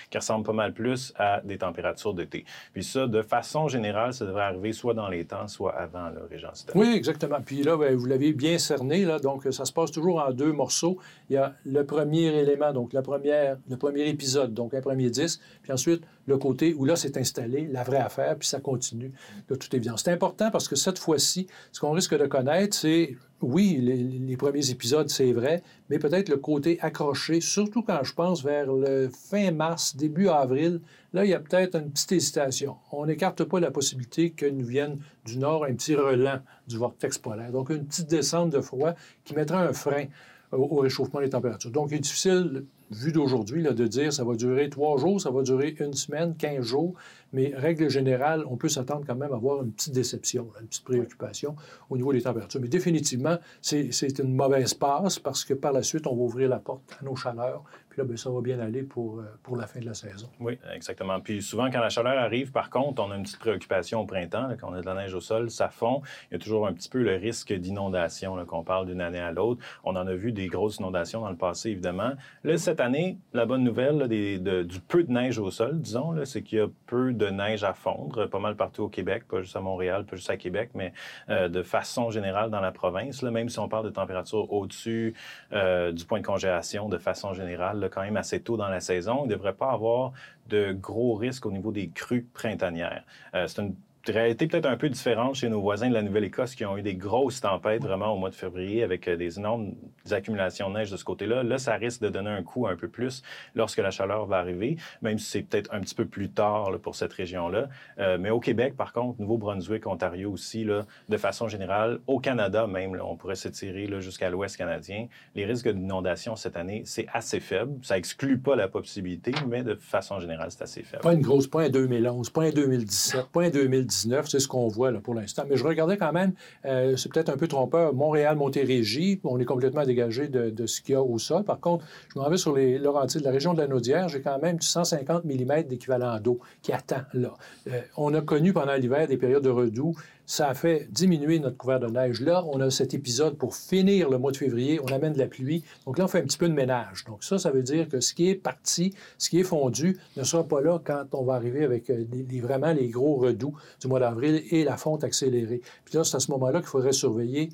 qui 0.10 0.18
ressemblent 0.18 0.46
pas 0.46 0.54
mal 0.54 0.74
plus 0.74 1.14
à 1.18 1.42
des 1.42 1.58
températures 1.58 2.14
d'été. 2.14 2.46
Puis 2.74 2.84
ça, 2.84 3.08
de 3.08 3.22
façon 3.22 3.68
générale, 3.68 4.14
ça 4.14 4.26
devrait 4.26 4.44
arriver 4.44 4.74
soit 4.74 4.94
dans 4.94 5.10
les 5.10 5.26
temps, 5.26 5.48
soit 5.48 5.76
avant, 5.76 6.10
le 6.10 6.24
Régence. 6.30 6.66
Oui, 6.76 6.94
exactement. 6.96 7.40
Puis 7.44 7.64
là, 7.64 7.78
ben, 7.78 7.96
vous 7.96 8.06
l'avez 8.06 8.34
bien 8.34 8.58
cerné, 8.58 9.06
là, 9.06 9.20
donc 9.20 9.48
ça 9.52 9.66
se 9.66 9.74
passe 9.74 9.92
toujours 9.92 10.20
en 10.20 10.32
deux 10.32 10.52
morceaux. 10.52 10.98
Il 11.30 11.34
y 11.34 11.38
a 11.38 11.54
le 11.66 11.86
premier 11.86 12.28
élément, 12.28 12.74
donc 12.74 12.94
la 12.94 13.02
première, 13.02 13.58
le 13.70 13.78
premier 13.78 14.08
épisode, 14.08 14.54
donc 14.54 14.74
un 14.74 14.82
premier 14.82 15.10
disque, 15.10 15.42
puis 15.62 15.72
ensuite 15.72 16.04
le 16.26 16.38
côté 16.38 16.74
où 16.74 16.86
là, 16.86 16.96
c'est 16.96 17.18
installé, 17.18 17.68
la 17.72 17.84
vraie 17.84 17.98
affaire, 17.98 18.38
puis 18.38 18.48
ça 18.48 18.60
continue 18.60 19.12
de 19.48 19.56
toute 19.56 19.74
évidence. 19.74 20.04
C'est 20.04 20.12
important 20.12 20.52
parce 20.52 20.68
que 20.68 20.76
cette 20.76 21.00
fois-ci, 21.00 21.48
ce 21.72 21.80
qu'on 21.80 21.92
risque 21.92 22.18
de 22.18 22.28
connaître, 22.28 22.76
c'est 22.76 23.18
oui, 23.42 23.78
les, 23.82 24.38
premiers 24.38 24.70
épisodes, 24.70 25.10
c'est 25.10 25.32
vrai, 25.32 25.64
mais 25.90 25.98
peut-être 25.98 26.30
le 26.30 26.38
côté 26.38 26.78
accroché, 26.82 27.40
surtout 27.40 27.84
quand 27.84 28.04
je 28.04 28.14
pense 28.14 28.44
vers 28.44 28.72
le 28.72 29.10
fin 29.10 29.52
mars, 29.52 29.96
début 29.96 30.28
avril, 30.28 30.82
là, 31.14 31.24
il 31.24 31.32
y 31.32 31.34
a 31.34 31.40
peut-être 31.40 31.76
une 31.76 31.90
petite 31.90 32.12
hésitation. 32.12 32.76
On 32.92 33.06
n'écarte 33.06 33.44
pas 33.46 33.60
la 33.60 33.72
possibilité 33.72 34.32
que 34.32 34.46
nous 34.46 34.66
vienne 34.66 34.98
du 35.26 35.38
nord 35.38 35.64
un 35.64 35.74
petit 35.74 35.96
relent 35.96 36.40
du 36.68 36.78
vortex 36.78 37.18
polaire. 37.18 37.52
Donc, 37.52 37.70
une 37.70 37.86
petite 37.86 38.10
descente 38.10 38.50
de 38.50 38.60
froid 38.60 38.94
qui 39.24 39.34
mettra 39.36 39.62
un 39.62 39.74
frein 39.74 40.06
au 40.52 40.78
réchauffement 40.78 41.22
des 41.22 41.30
températures. 41.30 41.72
Donc, 41.72 41.92
il 41.92 41.96
est 41.96 42.00
difficile 42.00 42.66
vu 42.92 43.12
d'aujourd'hui, 43.12 43.64
de 43.64 43.88
dire 43.88 44.12
ça 44.12 44.24
va 44.24 44.36
durer 44.36 44.70
trois 44.70 44.98
jours, 44.98 45.22
ça 45.22 45.32
va 45.32 45.44
durer 45.44 45.76
une 45.80 45.94
semaine, 45.94 46.36
quinze 46.36 46.64
jours, 46.64 46.96
mais 47.34 47.54
règle 47.56 47.90
générale, 47.90 48.44
on 48.50 48.58
peut 48.58 48.70
s'attendre 48.70 49.04
quand 49.06 49.16
même 49.16 49.32
à 49.32 49.36
avoir 49.36 49.64
une 49.64 49.72
petite 49.72 49.94
déception, 49.94 50.48
une 50.60 50.68
petite 50.68 50.84
préoccupation 50.84 51.56
au 51.90 51.98
niveau 51.98 52.12
des 52.12 52.22
températures. 52.22 52.62
Mais 52.62 52.68
définitivement, 52.68 53.38
c'est 53.62 54.20
une 54.20 54.34
mauvaise 54.34 54.74
passe 54.74 55.20
parce 55.20 55.46
que 55.46 55.54
par 55.54 55.72
la 55.72 55.84
suite, 55.84 56.08
on 56.08 56.16
va 56.16 56.22
ouvrir 56.22 56.50
la 56.50 56.60
porte 56.60 56.98
à 57.00 57.06
nos 57.06 57.16
chaleurs, 57.16 57.64
puis 57.90 58.02
là, 58.02 58.06
bien, 58.06 58.18
ça 58.18 58.30
va 58.30 58.42
bien 58.42 58.60
aller 58.60 58.84
pour, 58.84 59.20
euh, 59.20 59.24
pour 59.42 59.58
la 59.58 59.66
fin 59.66 59.80
de 59.80 59.86
la 59.86 59.96
saison. 59.96 60.30
Oui, 60.40 60.60
exactement. 60.74 61.20
Puis 61.22 61.42
souvent, 61.42 61.72
quand 61.72 61.80
la 61.80 61.90
chaleur 61.90 62.20
arrive, 62.20 62.52
par 62.52 62.70
contre, 62.70 63.02
on 63.04 63.10
a 63.10 63.16
une 63.16 63.24
petite 63.24 63.40
préoccupation 63.40 64.02
au 64.02 64.06
printemps, 64.06 64.48
quand 64.60 64.70
on 64.70 64.74
a 64.74 64.82
de 64.82 64.86
la 64.86 64.94
neige 64.94 65.16
au 65.16 65.22
sol, 65.22 65.50
ça 65.50 65.70
fond. 65.70 66.04
Il 66.30 66.36
y 66.36 66.38
a 66.38 66.40
toujours 66.40 66.68
un 66.68 66.74
petit 66.74 66.90
peu 66.90 67.02
le 67.02 67.16
risque 67.16 67.52
d'inondation, 67.52 68.46
qu'on 68.46 68.64
parle 68.64 68.86
d'une 68.86 69.02
année 69.02 69.20
à 69.20 69.32
l'autre. 69.32 69.64
On 69.84 69.96
en 69.96 70.06
a 70.06 70.14
vu 70.14 70.32
des 70.32 70.48
grosses 70.48 70.78
inondations 70.78 71.22
dans 71.22 71.32
le 71.32 71.36
passé, 71.36 71.72
évidemment. 71.72 72.12
Là, 72.44 72.58
cette 72.58 72.79
année, 72.80 73.18
la 73.34 73.46
bonne 73.46 73.64
nouvelle 73.64 74.08
du 74.08 74.80
peu 74.88 75.04
de 75.04 75.12
neige 75.12 75.40
au 75.40 75.52
sol, 75.52 75.80
disons, 75.80 76.14
c'est 76.26 76.42
qu'il 76.42 76.60
y 76.60 76.62
a 76.62 76.68
peu 76.86 77.14
de 77.14 77.28
neige 77.28 77.64
à 77.64 77.74
fondre, 77.74 78.28
pas 78.28 78.40
mal 78.40 78.56
partout 78.56 78.84
au 78.84 78.90
Québec, 78.90 79.24
pas 79.28 79.42
juste 79.42 79.56
à 79.56 79.62
Montréal, 79.62 80.06
pas 80.06 80.16
juste 80.16 80.30
à 80.30 80.38
Québec, 80.38 80.72
mais 80.74 80.94
euh, 81.30 81.50
de 81.50 81.64
façon 81.64 82.10
générale 82.12 82.50
dans 82.50 82.62
la 82.62 82.72
province. 82.72 83.22
Même 83.24 83.50
si 83.50 83.60
on 83.60 83.68
parle 83.68 83.86
de 83.86 83.90
températures 83.90 84.52
au-dessus 84.52 85.14
euh, 85.54 85.92
du 85.92 86.06
point 86.06 86.20
de 86.20 86.26
congélation, 86.26 86.90
de 86.90 86.98
façon 86.98 87.34
générale, 87.34 87.90
quand 87.92 88.02
même 88.02 88.18
assez 88.18 88.42
tôt 88.42 88.58
dans 88.58 88.70
la 88.70 88.80
saison, 88.80 89.22
il 89.26 89.30
ne 89.30 89.36
devrait 89.36 89.54
pas 89.54 89.72
avoir 89.72 90.14
de 90.48 90.74
gros 90.74 91.16
risques 91.16 91.46
au 91.46 91.52
niveau 91.52 91.72
des 91.72 91.90
crues 91.90 92.28
printanières. 92.34 93.04
Euh, 93.36 93.48
c'est 93.48 93.62
une 93.62 93.76
réalité 94.12 94.48
peut-être 94.48 94.66
un 94.66 94.78
peu 94.78 94.90
différente 94.90 95.36
chez 95.36 95.50
nos 95.50 95.62
voisins 95.62 95.90
de 95.90 95.94
la 95.94 96.02
Nouvelle-Écosse 96.02 96.56
qui 96.56 96.66
ont 96.66 96.78
eu 96.78 96.82
des 96.82 96.96
grosses 96.96 97.42
tempêtes 97.42 97.84
vraiment 97.84 98.14
au 98.14 98.18
mois 98.18 98.30
de 98.30 98.36
février 98.36 98.84
avec 98.84 99.08
euh, 99.08 99.18
des 99.18 99.38
énormes 99.38 99.74
accumulations 100.12 100.70
de 100.70 100.76
neige 100.76 100.92
de 100.92 100.98
ce 100.98 101.04
côté-là. 101.04 101.44
Là, 101.44 101.58
ça 101.58 101.76
risque 101.76 102.02
de 102.02 102.10
donner 102.10 102.30
un 102.30 102.44
coup 102.44 102.68
un 102.68 102.76
peu 102.76 102.88
plus 102.88 103.22
lorsque 103.56 103.80
la 103.80 103.92
chaleur 103.92 104.26
va 104.26 104.38
arriver, 104.38 104.78
même 105.02 105.20
si 105.20 105.26
c'est 105.26 105.42
peut-être 105.42 105.74
un 105.74 105.82
petit 105.82 105.96
peu 105.96 106.06
plus 106.06 106.30
tard 106.30 106.72
pour 106.82 106.96
cette 106.96 107.14
région-là. 107.14 107.70
Euh, 108.00 108.18
mais 108.20 108.30
au 108.30 108.40
Québec, 108.40 108.76
par 108.76 108.94
contre, 108.94 109.20
Nouveau-Brunswick, 109.20 109.86
Ontario 109.88 110.32
aussi, 110.32 110.64
là, 110.64 110.86
de 111.10 111.18
façon 111.18 111.48
générale, 111.48 112.00
au 112.08 112.20
Canada 112.20 112.68
même, 112.68 112.96
là, 112.96 113.06
on 113.06 113.16
pourrait 113.16 113.36
s'étirer 113.36 113.90
jusqu'à 114.00 114.30
l'ouest 114.30 114.58
canadien, 114.58 115.08
les 115.36 115.46
risques 115.46 115.70
d'inondation 115.70 116.36
cette 116.36 116.58
année, 116.58 116.84
c'est 116.86 117.08
assez 117.14 117.40
faible. 117.40 117.74
Ça 117.84 117.98
exclut 117.98 118.40
pas 118.40 118.56
la 118.56 118.68
possibilité, 118.68 119.34
mais 119.48 119.64
de 119.64 119.76
façon 119.76 120.20
générale, 120.20 120.52
c'est 120.52 120.64
assez 120.64 120.84
faible. 120.84 121.04
Pas 121.04 121.14
une 121.14 121.22
grosse, 121.22 121.48
point 121.48 121.70
2011, 121.70 122.30
point 122.30 122.52
2017, 122.52 123.28
point 123.32 123.50
2019 123.50 123.99
c'est 124.26 124.40
ce 124.40 124.48
qu'on 124.48 124.68
voit 124.68 124.92
là, 124.92 125.00
pour 125.00 125.14
l'instant. 125.14 125.44
Mais 125.50 125.58
je 125.58 125.64
regardais 125.64 125.98
quand 125.98 126.12
même, 126.12 126.34
euh, 126.66 126.96
c'est 126.98 127.12
peut-être 127.12 127.30
un 127.30 127.38
peu 127.38 127.48
trompeur, 127.48 127.94
Montréal-Montérégie, 127.94 129.20
on 129.24 129.40
est 129.40 129.46
complètement 129.46 129.84
dégagé 129.84 130.28
de, 130.28 130.66
ce 130.66 130.82
qu'il 130.82 130.94
y 130.94 130.96
a 130.96 131.02
au 131.02 131.18
sol. 131.18 131.44
Par 131.44 131.60
contre, 131.60 131.86
je 132.14 132.20
m'en 132.20 132.30
vais 132.30 132.38
sur 132.38 132.56
les 132.56 132.78
Laurentides, 132.78 133.22
la 133.22 133.32
région 133.32 133.54
de 133.54 133.60
la 133.60 133.68
Naudière, 133.68 134.08
j'ai 134.10 134.22
quand 134.22 134.40
même 134.40 134.60
150 134.62 135.26
mm 135.26 135.64
d'équivalent 135.64 136.20
d'eau 136.20 136.40
qui 136.62 136.72
attend 136.72 137.02
là. 137.14 137.34
Euh, 137.68 137.82
on 137.98 138.14
a 138.14 138.22
connu 138.22 138.54
pendant 138.54 138.76
l'hiver 138.76 139.08
des 139.08 139.18
périodes 139.18 139.44
de 139.44 139.50
redoux 139.50 139.96
ça 140.30 140.48
a 140.48 140.54
fait 140.54 140.88
diminuer 140.92 141.40
notre 141.40 141.58
couvert 141.58 141.80
de 141.80 141.88
neige. 141.88 142.22
Là, 142.22 142.46
on 142.46 142.62
a 142.62 142.70
cet 142.70 142.94
épisode 142.94 143.36
pour 143.36 143.56
finir 143.56 144.12
le 144.12 144.20
mois 144.20 144.32
de 144.32 144.38
février, 144.38 144.80
on 144.80 144.94
amène 144.94 145.14
de 145.14 145.18
la 145.18 145.26
pluie. 145.26 145.64
Donc 145.88 145.98
là, 145.98 146.04
on 146.04 146.08
fait 146.08 146.20
un 146.20 146.24
petit 146.24 146.38
peu 146.38 146.48
de 146.48 146.54
ménage. 146.54 147.04
Donc 147.06 147.24
ça, 147.24 147.40
ça 147.40 147.50
veut 147.50 147.64
dire 147.64 147.90
que 147.90 148.00
ce 148.00 148.14
qui 148.14 148.30
est 148.30 148.36
parti, 148.36 148.94
ce 149.18 149.32
qui 149.32 149.40
est 149.40 149.44
fondu, 149.44 149.98
ne 150.18 150.24
sera 150.24 150.44
pas 150.48 150.62
là 150.62 150.80
quand 150.86 151.06
on 151.14 151.24
va 151.24 151.34
arriver 151.34 151.64
avec 151.64 151.90
euh, 151.90 152.06
vraiment 152.44 152.72
les 152.74 152.90
gros 152.90 153.16
redoux 153.16 153.56
du 153.82 153.88
mois 153.88 154.00
d'avril 154.00 154.44
et 154.52 154.64
la 154.64 154.78
fonte 154.78 155.04
accélérée. 155.04 155.62
Puis 155.84 155.98
là, 155.98 156.04
c'est 156.04 156.18
à 156.18 156.20
ce 156.20 156.30
moment-là 156.30 156.60
qu'il 156.60 156.70
faudrait 156.70 156.94
surveiller 156.94 157.50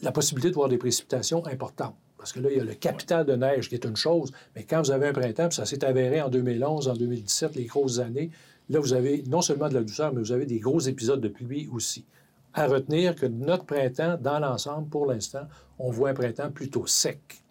la 0.00 0.10
possibilité 0.10 0.48
de 0.48 0.54
voir 0.54 0.70
des 0.70 0.78
précipitations 0.78 1.46
importantes. 1.46 1.96
Parce 2.16 2.32
que 2.32 2.40
là, 2.40 2.48
il 2.50 2.56
y 2.56 2.60
a 2.60 2.64
le 2.64 2.74
capital 2.74 3.26
de 3.26 3.36
neige 3.36 3.68
qui 3.68 3.74
est 3.74 3.84
une 3.84 3.94
chose, 3.94 4.32
mais 4.54 4.64
quand 4.64 4.80
vous 4.80 4.90
avez 4.90 5.08
un 5.08 5.12
printemps, 5.12 5.50
ça 5.50 5.66
s'est 5.66 5.84
avéré 5.84 6.22
en 6.22 6.30
2011, 6.30 6.88
en 6.88 6.94
2017, 6.94 7.56
les 7.56 7.66
grosses 7.66 7.98
années, 7.98 8.30
Là, 8.68 8.80
vous 8.80 8.92
avez 8.92 9.22
non 9.28 9.42
seulement 9.42 9.68
de 9.68 9.74
la 9.74 9.82
douceur, 9.82 10.12
mais 10.12 10.20
vous 10.20 10.32
avez 10.32 10.46
des 10.46 10.58
gros 10.58 10.80
épisodes 10.80 11.20
de 11.20 11.28
pluie 11.28 11.68
aussi. 11.72 12.04
À 12.54 12.66
retenir 12.66 13.14
que 13.14 13.26
notre 13.26 13.64
printemps, 13.64 14.16
dans 14.20 14.38
l'ensemble, 14.38 14.88
pour 14.88 15.06
l'instant, 15.06 15.46
on 15.78 15.90
voit 15.90 16.10
un 16.10 16.14
printemps 16.14 16.50
plutôt 16.50 16.86
sec. 16.86 17.42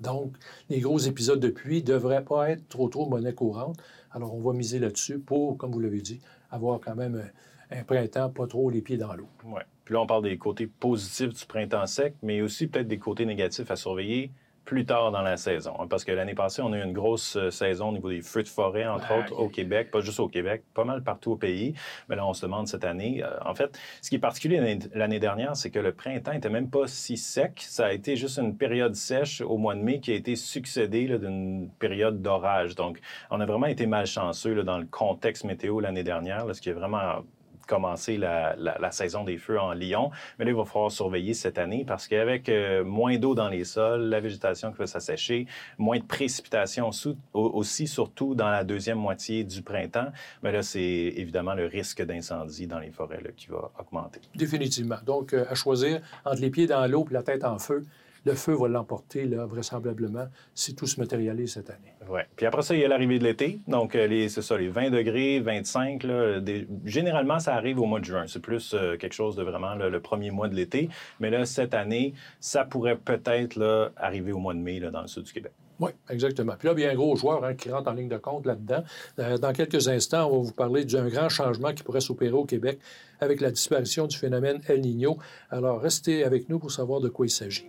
Donc, 0.00 0.34
les 0.70 0.80
gros 0.80 0.98
épisodes 0.98 1.40
de 1.40 1.50
pluie 1.50 1.82
ne 1.82 1.86
devraient 1.86 2.24
pas 2.24 2.50
être 2.50 2.66
trop, 2.68 2.88
trop 2.88 3.08
monnaie 3.08 3.34
courante. 3.34 3.78
Alors, 4.10 4.34
on 4.34 4.40
va 4.40 4.52
miser 4.52 4.78
là-dessus 4.78 5.18
pour, 5.18 5.58
comme 5.58 5.72
vous 5.72 5.80
l'avez 5.80 6.00
dit, 6.00 6.20
avoir 6.50 6.80
quand 6.80 6.94
même 6.94 7.22
un, 7.70 7.84
printemps 7.84 8.30
pas 8.30 8.46
trop 8.46 8.70
les 8.70 8.80
pieds 8.80 8.96
dans 8.96 9.14
l'eau. 9.14 9.28
Oui. 9.44 9.60
Puis 9.84 9.94
là, 9.94 10.00
on 10.00 10.06
parle 10.06 10.22
des 10.22 10.38
côtés 10.38 10.66
positifs 10.66 11.34
du 11.34 11.46
printemps 11.46 11.86
sec, 11.86 12.14
mais 12.22 12.40
aussi 12.40 12.66
peut-être 12.66 12.88
des 12.88 12.98
côtés 12.98 13.26
négatifs 13.26 13.70
à 13.70 13.76
surveiller 13.76 14.32
plus 14.68 14.84
tard 14.84 15.12
dans 15.12 15.22
la 15.22 15.38
saison. 15.38 15.74
Hein, 15.80 15.86
parce 15.88 16.04
que 16.04 16.12
l'année 16.12 16.34
passée, 16.34 16.60
on 16.60 16.74
a 16.74 16.76
eu 16.76 16.84
une 16.84 16.92
grosse 16.92 17.36
euh, 17.36 17.50
saison 17.50 17.88
au 17.88 17.92
niveau 17.92 18.10
des 18.10 18.20
feux 18.20 18.42
de 18.42 18.48
forêt, 18.48 18.86
entre 18.86 19.14
autres, 19.14 19.32
au 19.32 19.48
Québec, 19.48 19.90
pas 19.90 20.02
juste 20.02 20.20
au 20.20 20.28
Québec, 20.28 20.62
pas 20.74 20.84
mal 20.84 21.02
partout 21.02 21.32
au 21.32 21.36
pays. 21.36 21.72
Mais 22.10 22.16
là, 22.16 22.26
on 22.26 22.34
se 22.34 22.44
demande 22.44 22.68
cette 22.68 22.84
année. 22.84 23.24
Euh, 23.24 23.30
en 23.46 23.54
fait, 23.54 23.78
ce 24.02 24.10
qui 24.10 24.16
est 24.16 24.18
particulier 24.18 24.78
l'année 24.92 25.20
dernière, 25.20 25.56
c'est 25.56 25.70
que 25.70 25.78
le 25.78 25.92
printemps 25.92 26.32
était 26.32 26.50
même 26.50 26.68
pas 26.68 26.86
si 26.86 27.16
sec. 27.16 27.64
Ça 27.66 27.86
a 27.86 27.92
été 27.94 28.14
juste 28.14 28.38
une 28.38 28.58
période 28.58 28.94
sèche 28.94 29.40
au 29.40 29.56
mois 29.56 29.74
de 29.74 29.80
mai 29.80 30.00
qui 30.00 30.12
a 30.12 30.14
été 30.14 30.36
succédée 30.36 31.18
d'une 31.18 31.70
période 31.78 32.20
d'orage. 32.20 32.74
Donc, 32.74 33.00
on 33.30 33.40
a 33.40 33.46
vraiment 33.46 33.68
été 33.68 33.86
malchanceux 33.86 34.52
là, 34.52 34.64
dans 34.64 34.76
le 34.76 34.86
contexte 34.86 35.44
météo 35.44 35.80
l'année 35.80 36.04
dernière, 36.04 36.44
ce 36.54 36.60
qui 36.60 36.68
est 36.68 36.74
vraiment 36.74 37.22
commencer 37.68 38.16
la, 38.16 38.90
saison 38.90 39.22
des 39.22 39.36
feux 39.36 39.60
en 39.60 39.72
Lyon. 39.72 40.10
Mais 40.38 40.44
là, 40.44 40.50
il 40.50 40.56
va 40.56 40.64
falloir 40.64 40.90
surveiller 40.90 41.34
cette 41.34 41.58
année 41.58 41.84
parce 41.86 42.08
qu'avec 42.08 42.48
euh, 42.48 42.82
moins 42.82 43.16
d'eau 43.18 43.34
dans 43.34 43.48
les 43.48 43.64
sols, 43.64 44.08
la 44.08 44.18
végétation 44.18 44.72
qui 44.72 44.78
va 44.78 44.86
s'assécher, 44.86 45.46
moins 45.76 45.98
de 45.98 46.04
précipitations 46.04 46.90
aussi, 47.34 47.86
surtout 47.86 48.34
dans 48.34 48.48
la 48.48 48.64
deuxième 48.64 48.98
moitié 48.98 49.44
du 49.44 49.62
printemps, 49.62 50.10
mais 50.42 50.50
là, 50.50 50.62
c'est 50.62 50.80
évidemment 50.80 51.54
le 51.54 51.66
risque 51.66 52.02
d'incendie 52.02 52.66
dans 52.66 52.78
les 52.78 52.90
forêts 52.90 53.18
qui 53.36 53.48
va 53.48 53.70
augmenter. 53.78 54.20
Définitivement. 54.34 54.98
Donc, 55.04 55.34
euh, 55.34 55.44
à 55.48 55.54
choisir 55.54 56.00
entre 56.24 56.40
les 56.40 56.50
pieds 56.50 56.66
dans 56.66 56.86
l'eau 56.86 57.06
et 57.10 57.14
la 57.14 57.22
tête 57.22 57.44
en 57.44 57.58
feu, 57.58 57.84
le 58.24 58.34
feu 58.34 58.54
va 58.54 58.68
l'emporter, 58.68 59.24
là, 59.24 59.46
vraisemblablement, 59.46 60.26
si 60.54 60.74
tout 60.74 60.86
se 60.86 61.00
matérialise 61.00 61.52
cette 61.52 61.70
année. 61.70 61.94
Oui. 62.08 62.20
Puis 62.36 62.46
après 62.46 62.62
ça, 62.62 62.74
il 62.74 62.80
y 62.80 62.84
a 62.84 62.88
l'arrivée 62.88 63.18
de 63.18 63.24
l'été. 63.24 63.60
Donc, 63.68 63.94
euh, 63.94 64.28
c'est 64.28 64.42
ça, 64.42 64.56
les 64.56 64.68
20 64.68 64.90
degrés, 64.90 65.40
25. 65.40 66.02
Là, 66.04 66.40
Généralement, 66.84 67.38
ça 67.38 67.54
arrive 67.54 67.80
au 67.80 67.86
mois 67.86 68.00
de 68.00 68.04
juin. 68.04 68.24
C'est 68.26 68.40
plus 68.40 68.74
euh, 68.74 68.96
quelque 68.96 69.12
chose 69.12 69.36
de 69.36 69.42
vraiment 69.42 69.74
le 69.74 70.00
premier 70.00 70.30
mois 70.30 70.48
de 70.48 70.54
l'été. 70.54 70.88
Mais 71.20 71.30
là, 71.30 71.44
cette 71.44 71.74
année, 71.74 72.14
ça 72.40 72.64
pourrait 72.64 72.96
peut-être 72.96 73.92
arriver 73.96 74.32
au 74.32 74.38
mois 74.38 74.54
de 74.54 74.60
mai 74.60 74.80
là, 74.80 74.90
dans 74.90 75.02
le 75.02 75.08
sud 75.08 75.24
du 75.24 75.32
Québec. 75.32 75.52
Oui, 75.80 75.92
exactement. 76.10 76.54
Puis 76.58 76.68
là, 76.68 76.74
il 76.76 76.82
y 76.82 76.86
a 76.86 76.90
un 76.90 76.94
gros 76.94 77.14
joueur 77.14 77.44
hein, 77.44 77.54
qui 77.54 77.70
rentre 77.70 77.88
en 77.88 77.94
ligne 77.94 78.08
de 78.08 78.16
compte 78.16 78.46
là-dedans. 78.46 78.82
Euh, 79.18 79.38
dans 79.38 79.52
quelques 79.52 79.88
instants, 79.88 80.28
on 80.28 80.38
va 80.38 80.48
vous 80.48 80.52
parler 80.52 80.84
d'un 80.84 81.08
grand 81.08 81.28
changement 81.28 81.72
qui 81.72 81.82
pourrait 81.84 82.00
s'opérer 82.00 82.32
au 82.32 82.44
Québec 82.44 82.80
avec 83.20 83.40
la 83.40 83.50
disparition 83.50 84.06
du 84.06 84.16
phénomène 84.16 84.60
El 84.68 84.80
Niño. 84.80 85.18
Alors, 85.50 85.80
restez 85.80 86.24
avec 86.24 86.48
nous 86.48 86.58
pour 86.58 86.72
savoir 86.72 87.00
de 87.00 87.08
quoi 87.08 87.26
il 87.26 87.30
s'agit. 87.30 87.68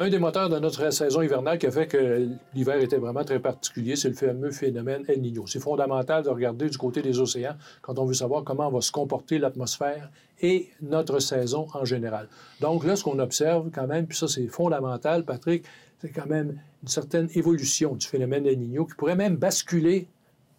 Un 0.00 0.10
des 0.10 0.20
moteurs 0.20 0.48
de 0.48 0.60
notre 0.60 0.92
saison 0.92 1.22
hivernale 1.22 1.58
qui 1.58 1.66
a 1.66 1.72
fait 1.72 1.88
que 1.88 2.28
l'hiver 2.54 2.76
était 2.76 2.98
vraiment 2.98 3.24
très 3.24 3.40
particulier, 3.40 3.96
c'est 3.96 4.10
le 4.10 4.14
fameux 4.14 4.52
phénomène 4.52 5.02
El 5.08 5.20
Niño. 5.20 5.48
C'est 5.48 5.58
fondamental 5.58 6.22
de 6.22 6.28
regarder 6.28 6.70
du 6.70 6.78
côté 6.78 7.02
des 7.02 7.18
océans 7.18 7.56
quand 7.82 7.98
on 7.98 8.04
veut 8.04 8.14
savoir 8.14 8.44
comment 8.44 8.70
va 8.70 8.80
se 8.80 8.92
comporter 8.92 9.40
l'atmosphère 9.40 10.08
et 10.40 10.68
notre 10.82 11.18
saison 11.18 11.66
en 11.74 11.84
général. 11.84 12.28
Donc 12.60 12.84
là, 12.84 12.94
ce 12.94 13.02
qu'on 13.02 13.18
observe 13.18 13.70
quand 13.72 13.88
même, 13.88 14.06
puis 14.06 14.16
ça 14.16 14.28
c'est 14.28 14.46
fondamental, 14.46 15.24
Patrick, 15.24 15.64
c'est 15.98 16.12
quand 16.12 16.26
même 16.26 16.60
une 16.82 16.88
certaine 16.88 17.28
évolution 17.34 17.96
du 17.96 18.06
phénomène 18.06 18.46
El 18.46 18.60
Niño 18.60 18.84
qui 18.84 18.94
pourrait 18.94 19.16
même 19.16 19.34
basculer 19.34 20.06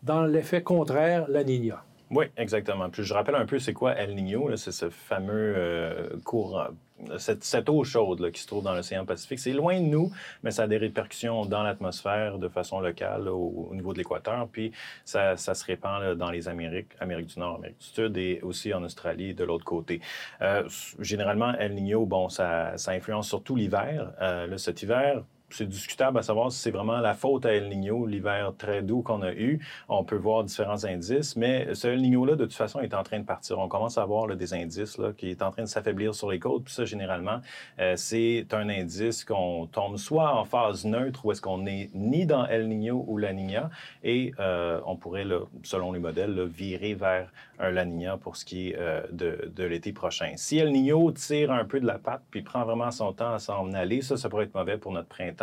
dans 0.03 0.25
l'effet 0.25 0.63
contraire, 0.63 1.27
la 1.29 1.46
Niña. 1.46 1.86
Oui, 2.12 2.25
exactement. 2.36 2.89
Puis 2.89 3.03
je 3.03 3.13
rappelle 3.13 3.36
un 3.36 3.46
peu 3.46 3.58
c'est 3.58 3.72
quoi 3.72 3.93
El 3.93 4.15
Niño, 4.15 4.53
c'est 4.58 4.74
ce 4.74 4.89
fameux 4.89 5.53
euh, 5.55 6.10
courant 6.25 6.72
cette, 7.18 7.70
eau 7.70 7.84
chaude 7.84 8.32
qui 8.32 8.41
se 8.41 8.48
trouve 8.48 8.63
dans 8.63 8.74
l'océan 8.74 9.06
Pacifique. 9.06 9.39
C'est 9.39 9.53
loin 9.53 9.79
de 9.79 9.86
nous, 9.86 10.12
mais 10.44 10.51
ça 10.51 10.63
a 10.63 10.68
des 10.68 10.77
répercussions 10.77 11.46
dans 11.46 11.63
l'atmosphère 11.63 12.38
de 12.38 12.48
façon 12.48 12.79
locale 12.79 13.27
au, 13.27 13.70
niveau 13.74 13.94
de 13.94 13.98
l'équateur. 13.98 14.48
Puis 14.51 14.72
ça, 15.06 15.36
se 15.38 15.65
répand 15.65 16.15
dans 16.15 16.32
les 16.32 16.48
Amériques, 16.48 16.91
Amérique 17.00 17.27
du 17.27 17.39
Nord, 17.39 17.56
Amérique 17.56 17.79
du 17.79 17.86
Sud 17.86 18.18
et 18.18 18.39
aussi 18.44 18.74
en 18.74 18.84
Australie 18.84 19.34
de 19.34 19.44
l'autre 19.44 19.65
côté. 19.65 20.01
Euh, 20.41 20.68
généralement, 21.00 21.53
El 21.53 21.75
Niño, 21.75 22.06
bon, 22.06 22.29
ça, 22.29 22.75
influence 22.88 23.27
surtout 23.27 23.56
l'hiver. 23.56 24.12
Euh, 24.22 24.58
cet 24.58 24.82
hiver, 24.84 25.24
c'est 25.51 25.68
discutable 25.68 26.20
à 26.20 26.22
savoir 26.22 26.51
si 26.51 26.60
c'est 26.60 26.72
vraiment 26.72 27.00
la 27.00 27.13
faute 27.13 27.46
à 27.46 27.53
El 27.53 27.70
Niño, 27.70 28.06
l'hiver 28.06 28.53
très 28.58 28.82
doux 28.82 29.01
qu'on 29.01 29.22
a 29.22 29.32
eu. 29.32 29.60
On 29.88 30.03
peut 30.03 30.15
voir 30.15 30.44
différents 30.44 30.86
indices, 30.86 31.36
mais 31.36 31.74
ce 31.74 31.88
El 31.88 32.01
Niño-là, 32.01 32.36
de 32.36 32.46
toute 32.46 32.53
façon, 32.53 32.79
est 32.79 32.94
en 32.94 33.03
train 33.03 33.20
de 33.20 33.25
partir. 33.25 33.60
On 33.60 33.68
commence 33.68 33.98
à 33.98 34.06
voir 34.06 34.27
des 34.36 34.53
indices 34.53 34.98
là, 34.98 35.12
qui 35.15 35.29
est 35.29 35.41
en 35.41 35.51
train 35.51 35.63
de 35.63 35.68
s'affaiblir 35.68 36.13
sur 36.13 36.29
les 36.29 36.39
côtes. 36.39 36.65
Puis 36.65 36.74
ça, 36.74 36.86
généralement, 36.86 37.39
euh, 37.79 37.94
c'est 37.96 38.48
un 38.51 38.70
indice 38.70 39.24
qu'on 39.25 39.68
tombe 39.72 39.98
soit 39.98 40.36
en 40.36 40.46
phase 40.46 40.86
neutre, 40.86 41.25
ou 41.25 41.32
est-ce 41.32 41.41
qu'on 41.41 41.65
est 41.65 41.89
ni 41.94 42.25
dans 42.25 42.46
El 42.46 42.68
Niño 42.68 43.06
ou 43.08 43.18
La 43.18 43.34
Niña, 43.34 43.70
et 44.03 44.34
euh, 44.39 44.79
on 44.86 44.96
pourrait, 44.96 45.25
là, 45.25 45.39
selon 45.63 45.91
les 45.91 46.00
modèles, 46.00 46.44
virer 46.46 46.94
vers 46.94 47.32
un 47.60 47.72
La 47.72 47.86
Niña 47.86 48.18
pour 48.18 48.36
ce 48.38 48.46
qui 48.46 48.70
est 48.70 48.75
euh, 48.77 49.01
de, 49.12 49.51
de 49.56 49.63
l'été 49.63 49.91
prochain. 49.91 50.34
Si 50.36 50.58
El 50.58 50.72
Niño 50.72 51.12
tire 51.12 51.51
un 51.51 51.65
peu 51.65 51.79
de 51.79 51.86
la 51.86 51.98
patte 52.00 52.22
puis 52.32 52.41
prend 52.41 52.63
vraiment 52.63 52.91
son 52.91 53.13
temps 53.13 53.34
à 53.34 53.39
s'en 53.39 53.74
aller, 53.74 54.01
ça, 54.01 54.18
ça 54.18 54.29
pourrait 54.29 54.46
être 54.46 54.56
mauvais 54.56 54.77
pour 54.77 54.91
notre 54.91 55.08
printemps 55.08 55.38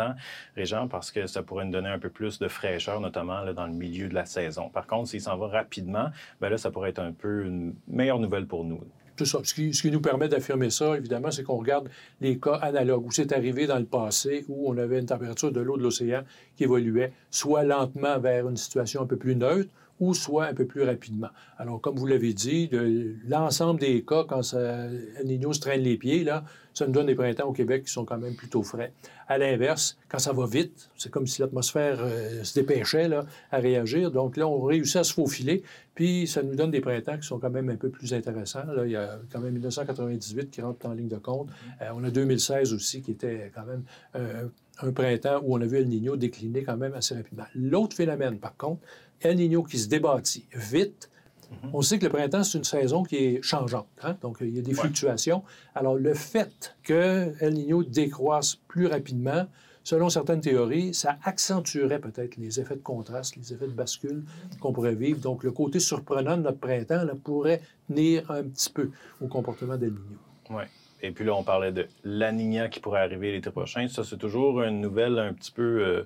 Régent, 0.55 0.87
parce 0.87 1.11
que 1.11 1.27
ça 1.27 1.43
pourrait 1.43 1.65
nous 1.65 1.71
donner 1.71 1.89
un 1.89 1.99
peu 1.99 2.09
plus 2.09 2.39
de 2.39 2.47
fraîcheur, 2.47 2.99
notamment 2.99 3.51
dans 3.53 3.67
le 3.67 3.73
milieu 3.73 4.07
de 4.07 4.13
la 4.13 4.25
saison. 4.25 4.69
Par 4.69 4.87
contre, 4.87 5.09
s'il 5.09 5.21
s'en 5.21 5.37
va 5.37 5.47
rapidement, 5.47 6.09
ben 6.41 6.49
là, 6.49 6.57
ça 6.57 6.71
pourrait 6.71 6.89
être 6.89 6.99
un 6.99 7.11
peu 7.11 7.45
une 7.45 7.75
meilleure 7.87 8.19
nouvelle 8.19 8.47
pour 8.47 8.63
nous. 8.63 8.81
Tout 9.15 9.25
ça. 9.25 9.39
Ce 9.43 9.53
qui, 9.53 9.91
nous 9.91 9.99
permet 9.99 10.29
d'affirmer 10.29 10.69
ça, 10.69 10.95
évidemment, 10.95 11.31
c'est 11.31 11.43
qu'on 11.43 11.57
regarde 11.57 11.89
les 12.21 12.37
cas 12.37 12.53
analogues 12.53 13.03
où 13.03 13.11
c'est 13.11 13.31
arrivé 13.31 13.65
dans 13.65 13.79
le 13.79 13.85
passé 13.85 14.45
où 14.47 14.69
on 14.71 14.77
avait 14.77 14.99
une 14.99 15.07
température 15.07 15.51
de 15.51 15.59
l'eau 15.59 15.75
de 15.75 15.81
l'océan 15.81 16.21
qui 16.55 16.65
évoluait 16.65 17.11
soit 17.31 17.63
lentement 17.63 18.19
vers 18.19 18.47
une 18.47 18.57
situation 18.57 19.01
un 19.01 19.07
peu 19.07 19.17
plus 19.17 19.35
neutre 19.35 19.71
ou 19.99 20.13
soit 20.13 20.45
un 20.45 20.53
peu 20.53 20.65
plus 20.65 20.83
rapidement. 20.83 21.29
Alors, 21.57 21.81
comme 21.81 21.95
vous 21.95 22.05
l'avez 22.05 22.33
dit, 22.33 22.69
l'ensemble 23.27 23.79
des 23.79 24.03
cas, 24.05 24.23
quand 24.27 24.43
ça, 24.43 24.87
Nino 25.25 25.51
se 25.51 25.61
traîne 25.61 25.81
les 25.81 25.97
pieds, 25.97 26.23
là, 26.23 26.43
ça 26.77 26.85
nous 26.85 26.91
donne 26.91 27.07
des 27.07 27.15
printemps 27.15 27.47
au 27.47 27.53
Québec 27.53 27.85
qui 27.85 27.91
sont 27.91 28.05
quand 28.05 28.19
même 28.19 28.35
plutôt 28.35 28.61
frais. 28.61 28.93
À 29.27 29.39
l'inverse, 29.39 29.97
quand 30.09 30.19
ça 30.19 30.31
va 30.31 30.45
vite, 30.45 30.91
c'est 30.95 31.09
comme 31.09 31.25
si 31.25 31.41
l'atmosphère 31.41 31.97
euh, 32.01 32.43
se 32.43 32.53
dépêchait 32.53 33.07
là, 33.07 33.25
à 33.51 33.57
réagir. 33.57 34.11
Donc 34.11 34.37
là, 34.37 34.47
on 34.47 34.61
réussit 34.61 34.97
à 34.97 35.03
se 35.03 35.11
faufiler, 35.11 35.63
puis 35.95 36.27
ça 36.27 36.43
nous 36.43 36.53
donne 36.53 36.69
des 36.69 36.79
printemps 36.79 37.17
qui 37.17 37.25
sont 37.25 37.39
quand 37.39 37.49
même 37.49 37.69
un 37.69 37.77
peu 37.77 37.89
plus 37.89 38.13
intéressants. 38.13 38.63
Là, 38.71 38.85
il 38.85 38.91
y 38.91 38.95
a 38.95 39.17
quand 39.31 39.39
même 39.39 39.53
1998 39.53 40.51
qui 40.51 40.61
rentre 40.61 40.85
en 40.85 40.93
ligne 40.93 41.07
de 41.07 41.17
compte. 41.17 41.49
Euh, 41.81 41.89
on 41.95 42.03
a 42.03 42.11
2016 42.11 42.73
aussi 42.73 43.01
qui 43.01 43.09
était 43.09 43.51
quand 43.55 43.65
même 43.65 43.83
euh, 44.15 44.47
un 44.79 44.91
printemps 44.91 45.41
où 45.43 45.57
on 45.57 45.61
a 45.61 45.65
vu 45.65 45.77
El 45.77 45.87
Niño 45.87 46.15
décliner 46.15 46.63
quand 46.63 46.77
même 46.77 46.93
assez 46.93 47.15
rapidement. 47.15 47.45
L'autre 47.55 47.95
phénomène, 47.95 48.37
par 48.37 48.55
contre, 48.55 48.81
El 49.21 49.37
Niño 49.37 49.63
qui 49.63 49.79
se 49.79 49.89
débâtit 49.89 50.45
vite. 50.53 51.09
Mhm. 51.51 51.71
On 51.73 51.81
sait 51.81 51.99
que 51.99 52.05
le 52.05 52.11
printemps, 52.11 52.43
c'est 52.43 52.57
une 52.57 52.63
saison 52.63 53.03
qui 53.03 53.15
est 53.17 53.41
changeante. 53.41 53.87
Hein? 54.03 54.15
Donc, 54.21 54.37
il 54.41 54.55
y 54.55 54.59
a 54.59 54.61
des 54.61 54.73
fluctuations. 54.73 55.43
Alors, 55.75 55.95
le 55.95 56.13
fait 56.13 56.75
que 56.83 57.33
El 57.39 57.53
Niño 57.53 57.83
décroisse 57.83 58.55
plus 58.67 58.87
rapidement, 58.87 59.47
selon 59.83 60.09
certaines 60.09 60.41
théories, 60.41 60.93
ça 60.93 61.17
accentuerait 61.23 61.99
peut-être 61.99 62.35
les 62.37 62.59
effets 62.59 62.75
de 62.75 62.81
contraste, 62.81 63.35
les 63.37 63.53
effets 63.53 63.67
de 63.67 63.71
bascule 63.71 64.23
qu'on 64.59 64.73
pourrait 64.73 64.95
vivre. 64.95 65.19
Donc, 65.19 65.43
le 65.43 65.51
côté 65.51 65.79
surprenant 65.79 66.37
de 66.37 66.43
notre 66.43 66.59
printemps 66.59 67.03
là, 67.03 67.13
pourrait 67.23 67.61
tenir 67.87 68.29
un 68.29 68.43
petit 68.43 68.69
peu 68.69 68.91
au 69.21 69.27
comportement 69.27 69.77
d'El 69.77 69.91
Niño. 69.91 70.17
Oui. 70.49 70.63
Et 71.01 71.11
puis 71.11 71.25
là, 71.25 71.33
on 71.35 71.43
parlait 71.43 71.71
de 71.71 71.87
la 72.03 72.31
Niña 72.31 72.69
qui 72.69 72.79
pourrait 72.79 73.01
arriver 73.01 73.31
l'été 73.31 73.51
prochain. 73.51 73.87
Ça, 73.87 74.03
c'est 74.03 74.17
toujours 74.17 74.61
une 74.63 74.81
nouvelle 74.81 75.19
un 75.19 75.33
petit 75.33 75.51
peu, 75.51 75.61
euh, 75.61 76.03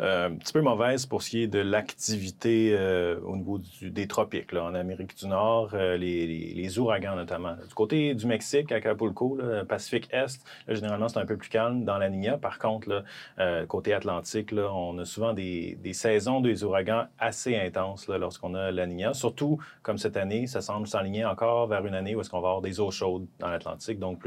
euh, 0.00 0.28
un 0.28 0.34
petit 0.34 0.52
peu 0.52 0.60
mauvaise 0.60 1.06
pour 1.06 1.22
ce 1.22 1.30
qui 1.30 1.42
est 1.42 1.46
de 1.46 1.60
l'activité 1.60 2.74
euh, 2.74 3.18
au 3.24 3.36
niveau 3.36 3.60
des 3.82 4.08
tropiques. 4.08 4.52
Là. 4.52 4.64
En 4.64 4.74
Amérique 4.74 5.16
du 5.16 5.26
Nord, 5.28 5.74
les, 5.74 6.26
les, 6.26 6.78
ouragans 6.78 7.14
notamment. 7.14 7.54
Du 7.68 7.74
côté 7.74 8.14
du 8.14 8.26
Mexique, 8.26 8.72
à 8.72 8.76
Acapulco, 8.76 9.36
là, 9.36 9.64
Pacifique 9.64 10.08
Est, 10.10 10.42
généralement, 10.68 11.08
c'est 11.08 11.18
un 11.18 11.26
peu 11.26 11.36
plus 11.36 11.48
calme 11.48 11.84
dans 11.84 11.98
la 11.98 12.10
Niña. 12.10 12.36
Par 12.36 12.58
contre, 12.58 12.88
là, 12.88 13.64
côté 13.66 13.92
Atlantique, 13.94 14.50
là, 14.50 14.72
on 14.72 14.98
a 14.98 15.04
souvent 15.04 15.32
des, 15.32 15.78
des 15.82 15.92
saisons 15.92 16.40
des 16.40 16.64
ouragans 16.64 17.04
assez 17.18 17.56
intenses 17.56 18.08
là, 18.08 18.18
lorsqu'on 18.18 18.54
a 18.54 18.70
la 18.70 18.86
Niña. 18.86 19.14
Surtout, 19.14 19.58
comme 19.82 19.98
cette 19.98 20.16
année, 20.16 20.46
ça 20.46 20.60
semble 20.60 20.86
s'aligner 20.86 21.24
encore 21.24 21.66
vers 21.68 21.86
une 21.86 21.94
année 21.94 22.14
où 22.14 22.20
est-ce 22.20 22.30
qu'on 22.30 22.40
va 22.40 22.48
avoir 22.48 22.62
des 22.62 22.80
eaux 22.80 22.90
chaudes 22.90 23.26
dans 23.38 23.48
l'Atlantique. 23.48 23.98
Donc, 23.98 24.23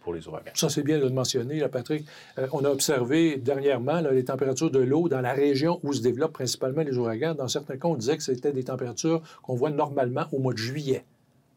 pour 0.00 0.14
les 0.14 0.26
ouragans. 0.28 0.50
Ça, 0.54 0.68
c'est 0.68 0.82
bien 0.82 0.98
de 0.98 1.04
le 1.04 1.10
mentionner, 1.10 1.66
Patrick. 1.68 2.06
Euh, 2.38 2.46
on 2.52 2.64
a 2.64 2.70
observé 2.70 3.36
dernièrement 3.36 4.00
les 4.00 4.24
températures 4.24 4.70
de 4.70 4.80
l'eau 4.80 5.08
dans 5.08 5.20
la 5.20 5.32
région 5.32 5.80
où 5.82 5.92
se 5.92 6.02
développent 6.02 6.32
principalement 6.32 6.82
les 6.82 6.96
ouragans. 6.96 7.34
Dans 7.34 7.48
certains 7.48 7.76
cas, 7.76 7.88
on 7.88 7.96
disait 7.96 8.16
que 8.16 8.22
c'était 8.22 8.52
des 8.52 8.64
températures 8.64 9.22
qu'on 9.42 9.54
voit 9.54 9.70
normalement 9.70 10.24
au 10.32 10.38
mois 10.38 10.52
de 10.52 10.58
juillet. 10.58 11.04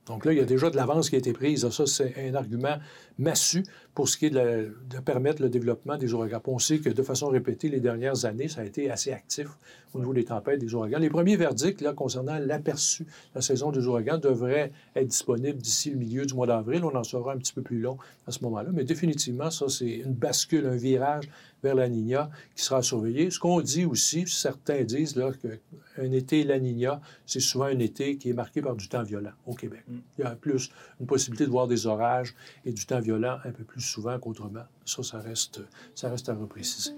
Donc 0.07 0.25
là, 0.25 0.33
il 0.33 0.39
y 0.39 0.41
a 0.41 0.45
déjà 0.45 0.69
de 0.69 0.75
l'avance 0.75 1.09
qui 1.09 1.15
a 1.15 1.19
été 1.19 1.31
prise. 1.31 1.69
Ça, 1.69 1.85
c'est 1.85 2.15
un 2.17 2.35
argument 2.35 2.77
massu 3.17 3.63
pour 3.93 4.07
ce 4.07 4.17
qui 4.17 4.27
est 4.27 4.29
de, 4.29 4.73
permettre 5.03 5.41
le 5.41 5.49
développement 5.49 5.97
des 5.97 6.13
ouragans. 6.13 6.41
On 6.45 6.59
sait 6.59 6.79
que 6.79 6.89
de 6.89 7.03
façon 7.03 7.27
répétée, 7.27 7.69
les 7.69 7.79
dernières 7.79 8.25
années, 8.25 8.47
ça 8.47 8.61
a 8.61 8.63
été 8.63 8.89
assez 8.89 9.11
actif 9.11 9.47
au 9.93 9.99
niveau 9.99 10.13
des 10.13 10.23
tempêtes 10.23 10.59
des 10.59 10.73
ouragans. 10.73 10.99
Les 10.99 11.09
premiers 11.09 11.35
verdicts 11.35 11.81
là, 11.81 11.93
concernant 11.93 12.37
l'aperçu 12.39 13.03
de 13.03 13.09
la 13.35 13.41
saison 13.41 13.71
des 13.71 13.85
ouragans 13.87 14.17
devraient 14.17 14.71
être 14.95 15.07
disponibles 15.07 15.61
d'ici 15.61 15.89
le 15.89 15.97
milieu 15.97 16.25
du 16.25 16.33
mois 16.33 16.47
d'avril. 16.47 16.85
On 16.85 16.95
en 16.95 17.03
saura 17.03 17.33
un 17.33 17.37
petit 17.37 17.53
peu 17.53 17.61
plus 17.61 17.79
long 17.79 17.97
à 18.27 18.31
ce 18.31 18.41
moment-là. 18.43 18.69
Mais 18.71 18.85
définitivement, 18.85 19.51
ça, 19.51 19.67
c'est 19.67 19.97
une 19.97 20.13
bascule, 20.13 20.65
un 20.65 20.75
virage 20.75 21.29
vers 21.63 21.75
la 21.75 21.89
Niña 21.89 22.29
qui 22.55 22.63
sera 22.63 22.81
surveillé. 22.81 23.29
Ce 23.29 23.39
qu'on 23.39 23.61
dit 23.61 23.85
aussi, 23.85 24.25
certains 24.27 24.83
disent 24.83 25.13
qu'un 25.13 26.11
été 26.11 26.43
La 26.43 26.59
Niña, 26.59 27.01
c'est 27.25 27.39
souvent 27.39 27.65
un 27.65 27.79
été 27.79 28.17
qui 28.17 28.29
est 28.29 28.33
marqué 28.33 28.61
par 28.61 28.75
du 28.75 28.87
temps 28.87 29.03
violent 29.03 29.31
au 29.45 29.53
Québec. 29.53 29.83
Mm. 29.87 29.97
Il 30.17 30.21
y 30.21 30.27
a 30.27 30.35
plus 30.35 30.71
une 30.99 31.05
possibilité 31.05 31.45
de 31.45 31.51
voir 31.51 31.67
des 31.67 31.85
orages 31.87 32.33
et 32.65 32.71
du 32.71 32.85
temps 32.85 32.99
violent 32.99 33.37
un 33.43 33.51
peu 33.51 33.63
plus 33.63 33.80
souvent 33.81 34.17
qu'autrement. 34.19 34.65
Ça, 34.85 35.03
ça 35.03 35.19
reste, 35.19 35.61
ça 35.95 36.09
reste 36.09 36.29
à 36.29 36.35
repréciser. 36.35 36.91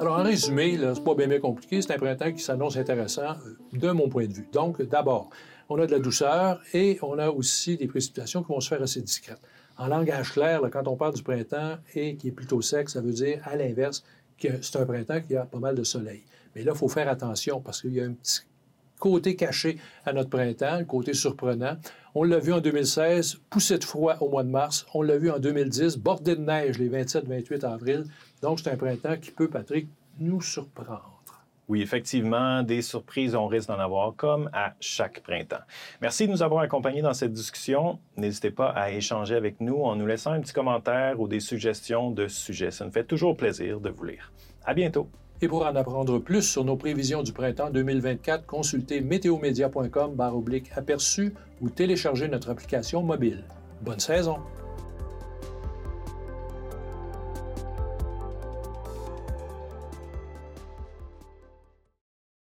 Alors, 0.00 0.20
en 0.20 0.22
résumé, 0.22 0.78
c'est 0.78 1.02
pas 1.02 1.14
bien, 1.14 1.40
compliqué. 1.40 1.82
C'est 1.82 1.92
un 1.92 1.98
printemps 1.98 2.32
qui 2.32 2.40
s'annonce 2.40 2.76
intéressant 2.76 3.32
euh, 3.44 3.56
de 3.72 3.90
mon 3.90 4.08
point 4.08 4.26
de 4.26 4.32
vue. 4.32 4.48
Donc, 4.52 4.80
d'abord, 4.80 5.28
on 5.68 5.78
a 5.80 5.86
de 5.86 5.92
la 5.92 5.98
douceur 5.98 6.60
et 6.72 6.98
on 7.02 7.18
a 7.18 7.28
aussi 7.30 7.76
des 7.76 7.88
précipitations 7.88 8.42
qui 8.42 8.48
vont 8.48 8.60
se 8.60 8.68
faire 8.68 8.82
assez 8.82 9.02
discrètes. 9.02 9.42
En 9.76 9.88
langage 9.88 10.32
clair, 10.32 10.60
quand 10.72 10.86
on 10.86 10.96
parle 10.96 11.14
du 11.14 11.22
printemps 11.22 11.78
et 11.94 12.16
qui 12.16 12.28
est 12.28 12.32
plutôt 12.32 12.62
sec, 12.62 12.88
ça 12.88 13.00
veut 13.00 13.12
dire, 13.12 13.40
à 13.44 13.56
l'inverse, 13.56 14.04
que 14.38 14.62
c'est 14.62 14.76
un 14.76 14.86
printemps 14.86 15.20
qui 15.20 15.36
a 15.36 15.44
pas 15.44 15.58
mal 15.58 15.74
de 15.74 15.82
soleil. 15.82 16.24
Mais 16.54 16.62
là, 16.62 16.72
il 16.74 16.78
faut 16.78 16.88
faire 16.88 17.08
attention 17.08 17.60
parce 17.60 17.82
qu'il 17.82 17.94
y 17.94 18.00
a 18.00 18.04
un 18.04 18.12
petit 18.12 18.42
côté 18.98 19.36
caché 19.36 19.78
à 20.04 20.12
notre 20.12 20.30
printemps, 20.30 20.78
le 20.78 20.84
côté 20.84 21.14
surprenant. 21.14 21.76
On 22.14 22.24
l'a 22.24 22.38
vu 22.38 22.52
en 22.52 22.60
2016, 22.60 23.40
poussée 23.50 23.78
de 23.78 23.84
froid 23.84 24.16
au 24.20 24.28
mois 24.28 24.42
de 24.42 24.50
mars. 24.50 24.86
On 24.94 25.02
l'a 25.02 25.18
vu 25.18 25.30
en 25.30 25.38
2010, 25.38 25.98
bordé 25.98 26.36
de 26.36 26.40
neige 26.40 26.78
les 26.78 26.88
27-28 26.88 27.64
avril. 27.64 28.04
Donc, 28.42 28.60
c'est 28.60 28.70
un 28.70 28.76
printemps 28.76 29.16
qui 29.16 29.30
peut, 29.30 29.48
Patrick, 29.48 29.88
nous 30.18 30.40
surprendre. 30.40 31.18
Oui, 31.68 31.82
effectivement, 31.82 32.62
des 32.62 32.80
surprises, 32.80 33.34
on 33.34 33.46
risque 33.46 33.68
d'en 33.68 33.78
avoir 33.78 34.16
comme 34.16 34.48
à 34.54 34.72
chaque 34.80 35.22
printemps. 35.22 35.60
Merci 36.00 36.26
de 36.26 36.32
nous 36.32 36.42
avoir 36.42 36.62
accompagnés 36.62 37.02
dans 37.02 37.12
cette 37.12 37.32
discussion. 37.32 37.98
N'hésitez 38.16 38.50
pas 38.50 38.70
à 38.70 38.90
échanger 38.90 39.34
avec 39.34 39.60
nous 39.60 39.82
en 39.82 39.94
nous 39.94 40.06
laissant 40.06 40.32
un 40.32 40.40
petit 40.40 40.54
commentaire 40.54 41.20
ou 41.20 41.28
des 41.28 41.40
suggestions 41.40 42.10
de 42.10 42.26
sujets. 42.26 42.70
Ça 42.70 42.86
nous 42.86 42.90
fait 42.90 43.04
toujours 43.04 43.36
plaisir 43.36 43.80
de 43.80 43.90
vous 43.90 44.04
lire. 44.04 44.32
À 44.64 44.72
bientôt. 44.72 45.10
Et 45.40 45.46
pour 45.46 45.64
en 45.64 45.76
apprendre 45.76 46.18
plus 46.18 46.42
sur 46.42 46.64
nos 46.64 46.76
prévisions 46.76 47.22
du 47.22 47.32
printemps 47.32 47.70
2024, 47.70 48.44
consultez 48.44 49.00
météomédia.com 49.00 50.16
aperçu 50.74 51.32
ou 51.60 51.70
téléchargez 51.70 52.26
notre 52.26 52.50
application 52.50 53.02
mobile. 53.02 53.44
Bonne 53.82 54.00
saison! 54.00 54.38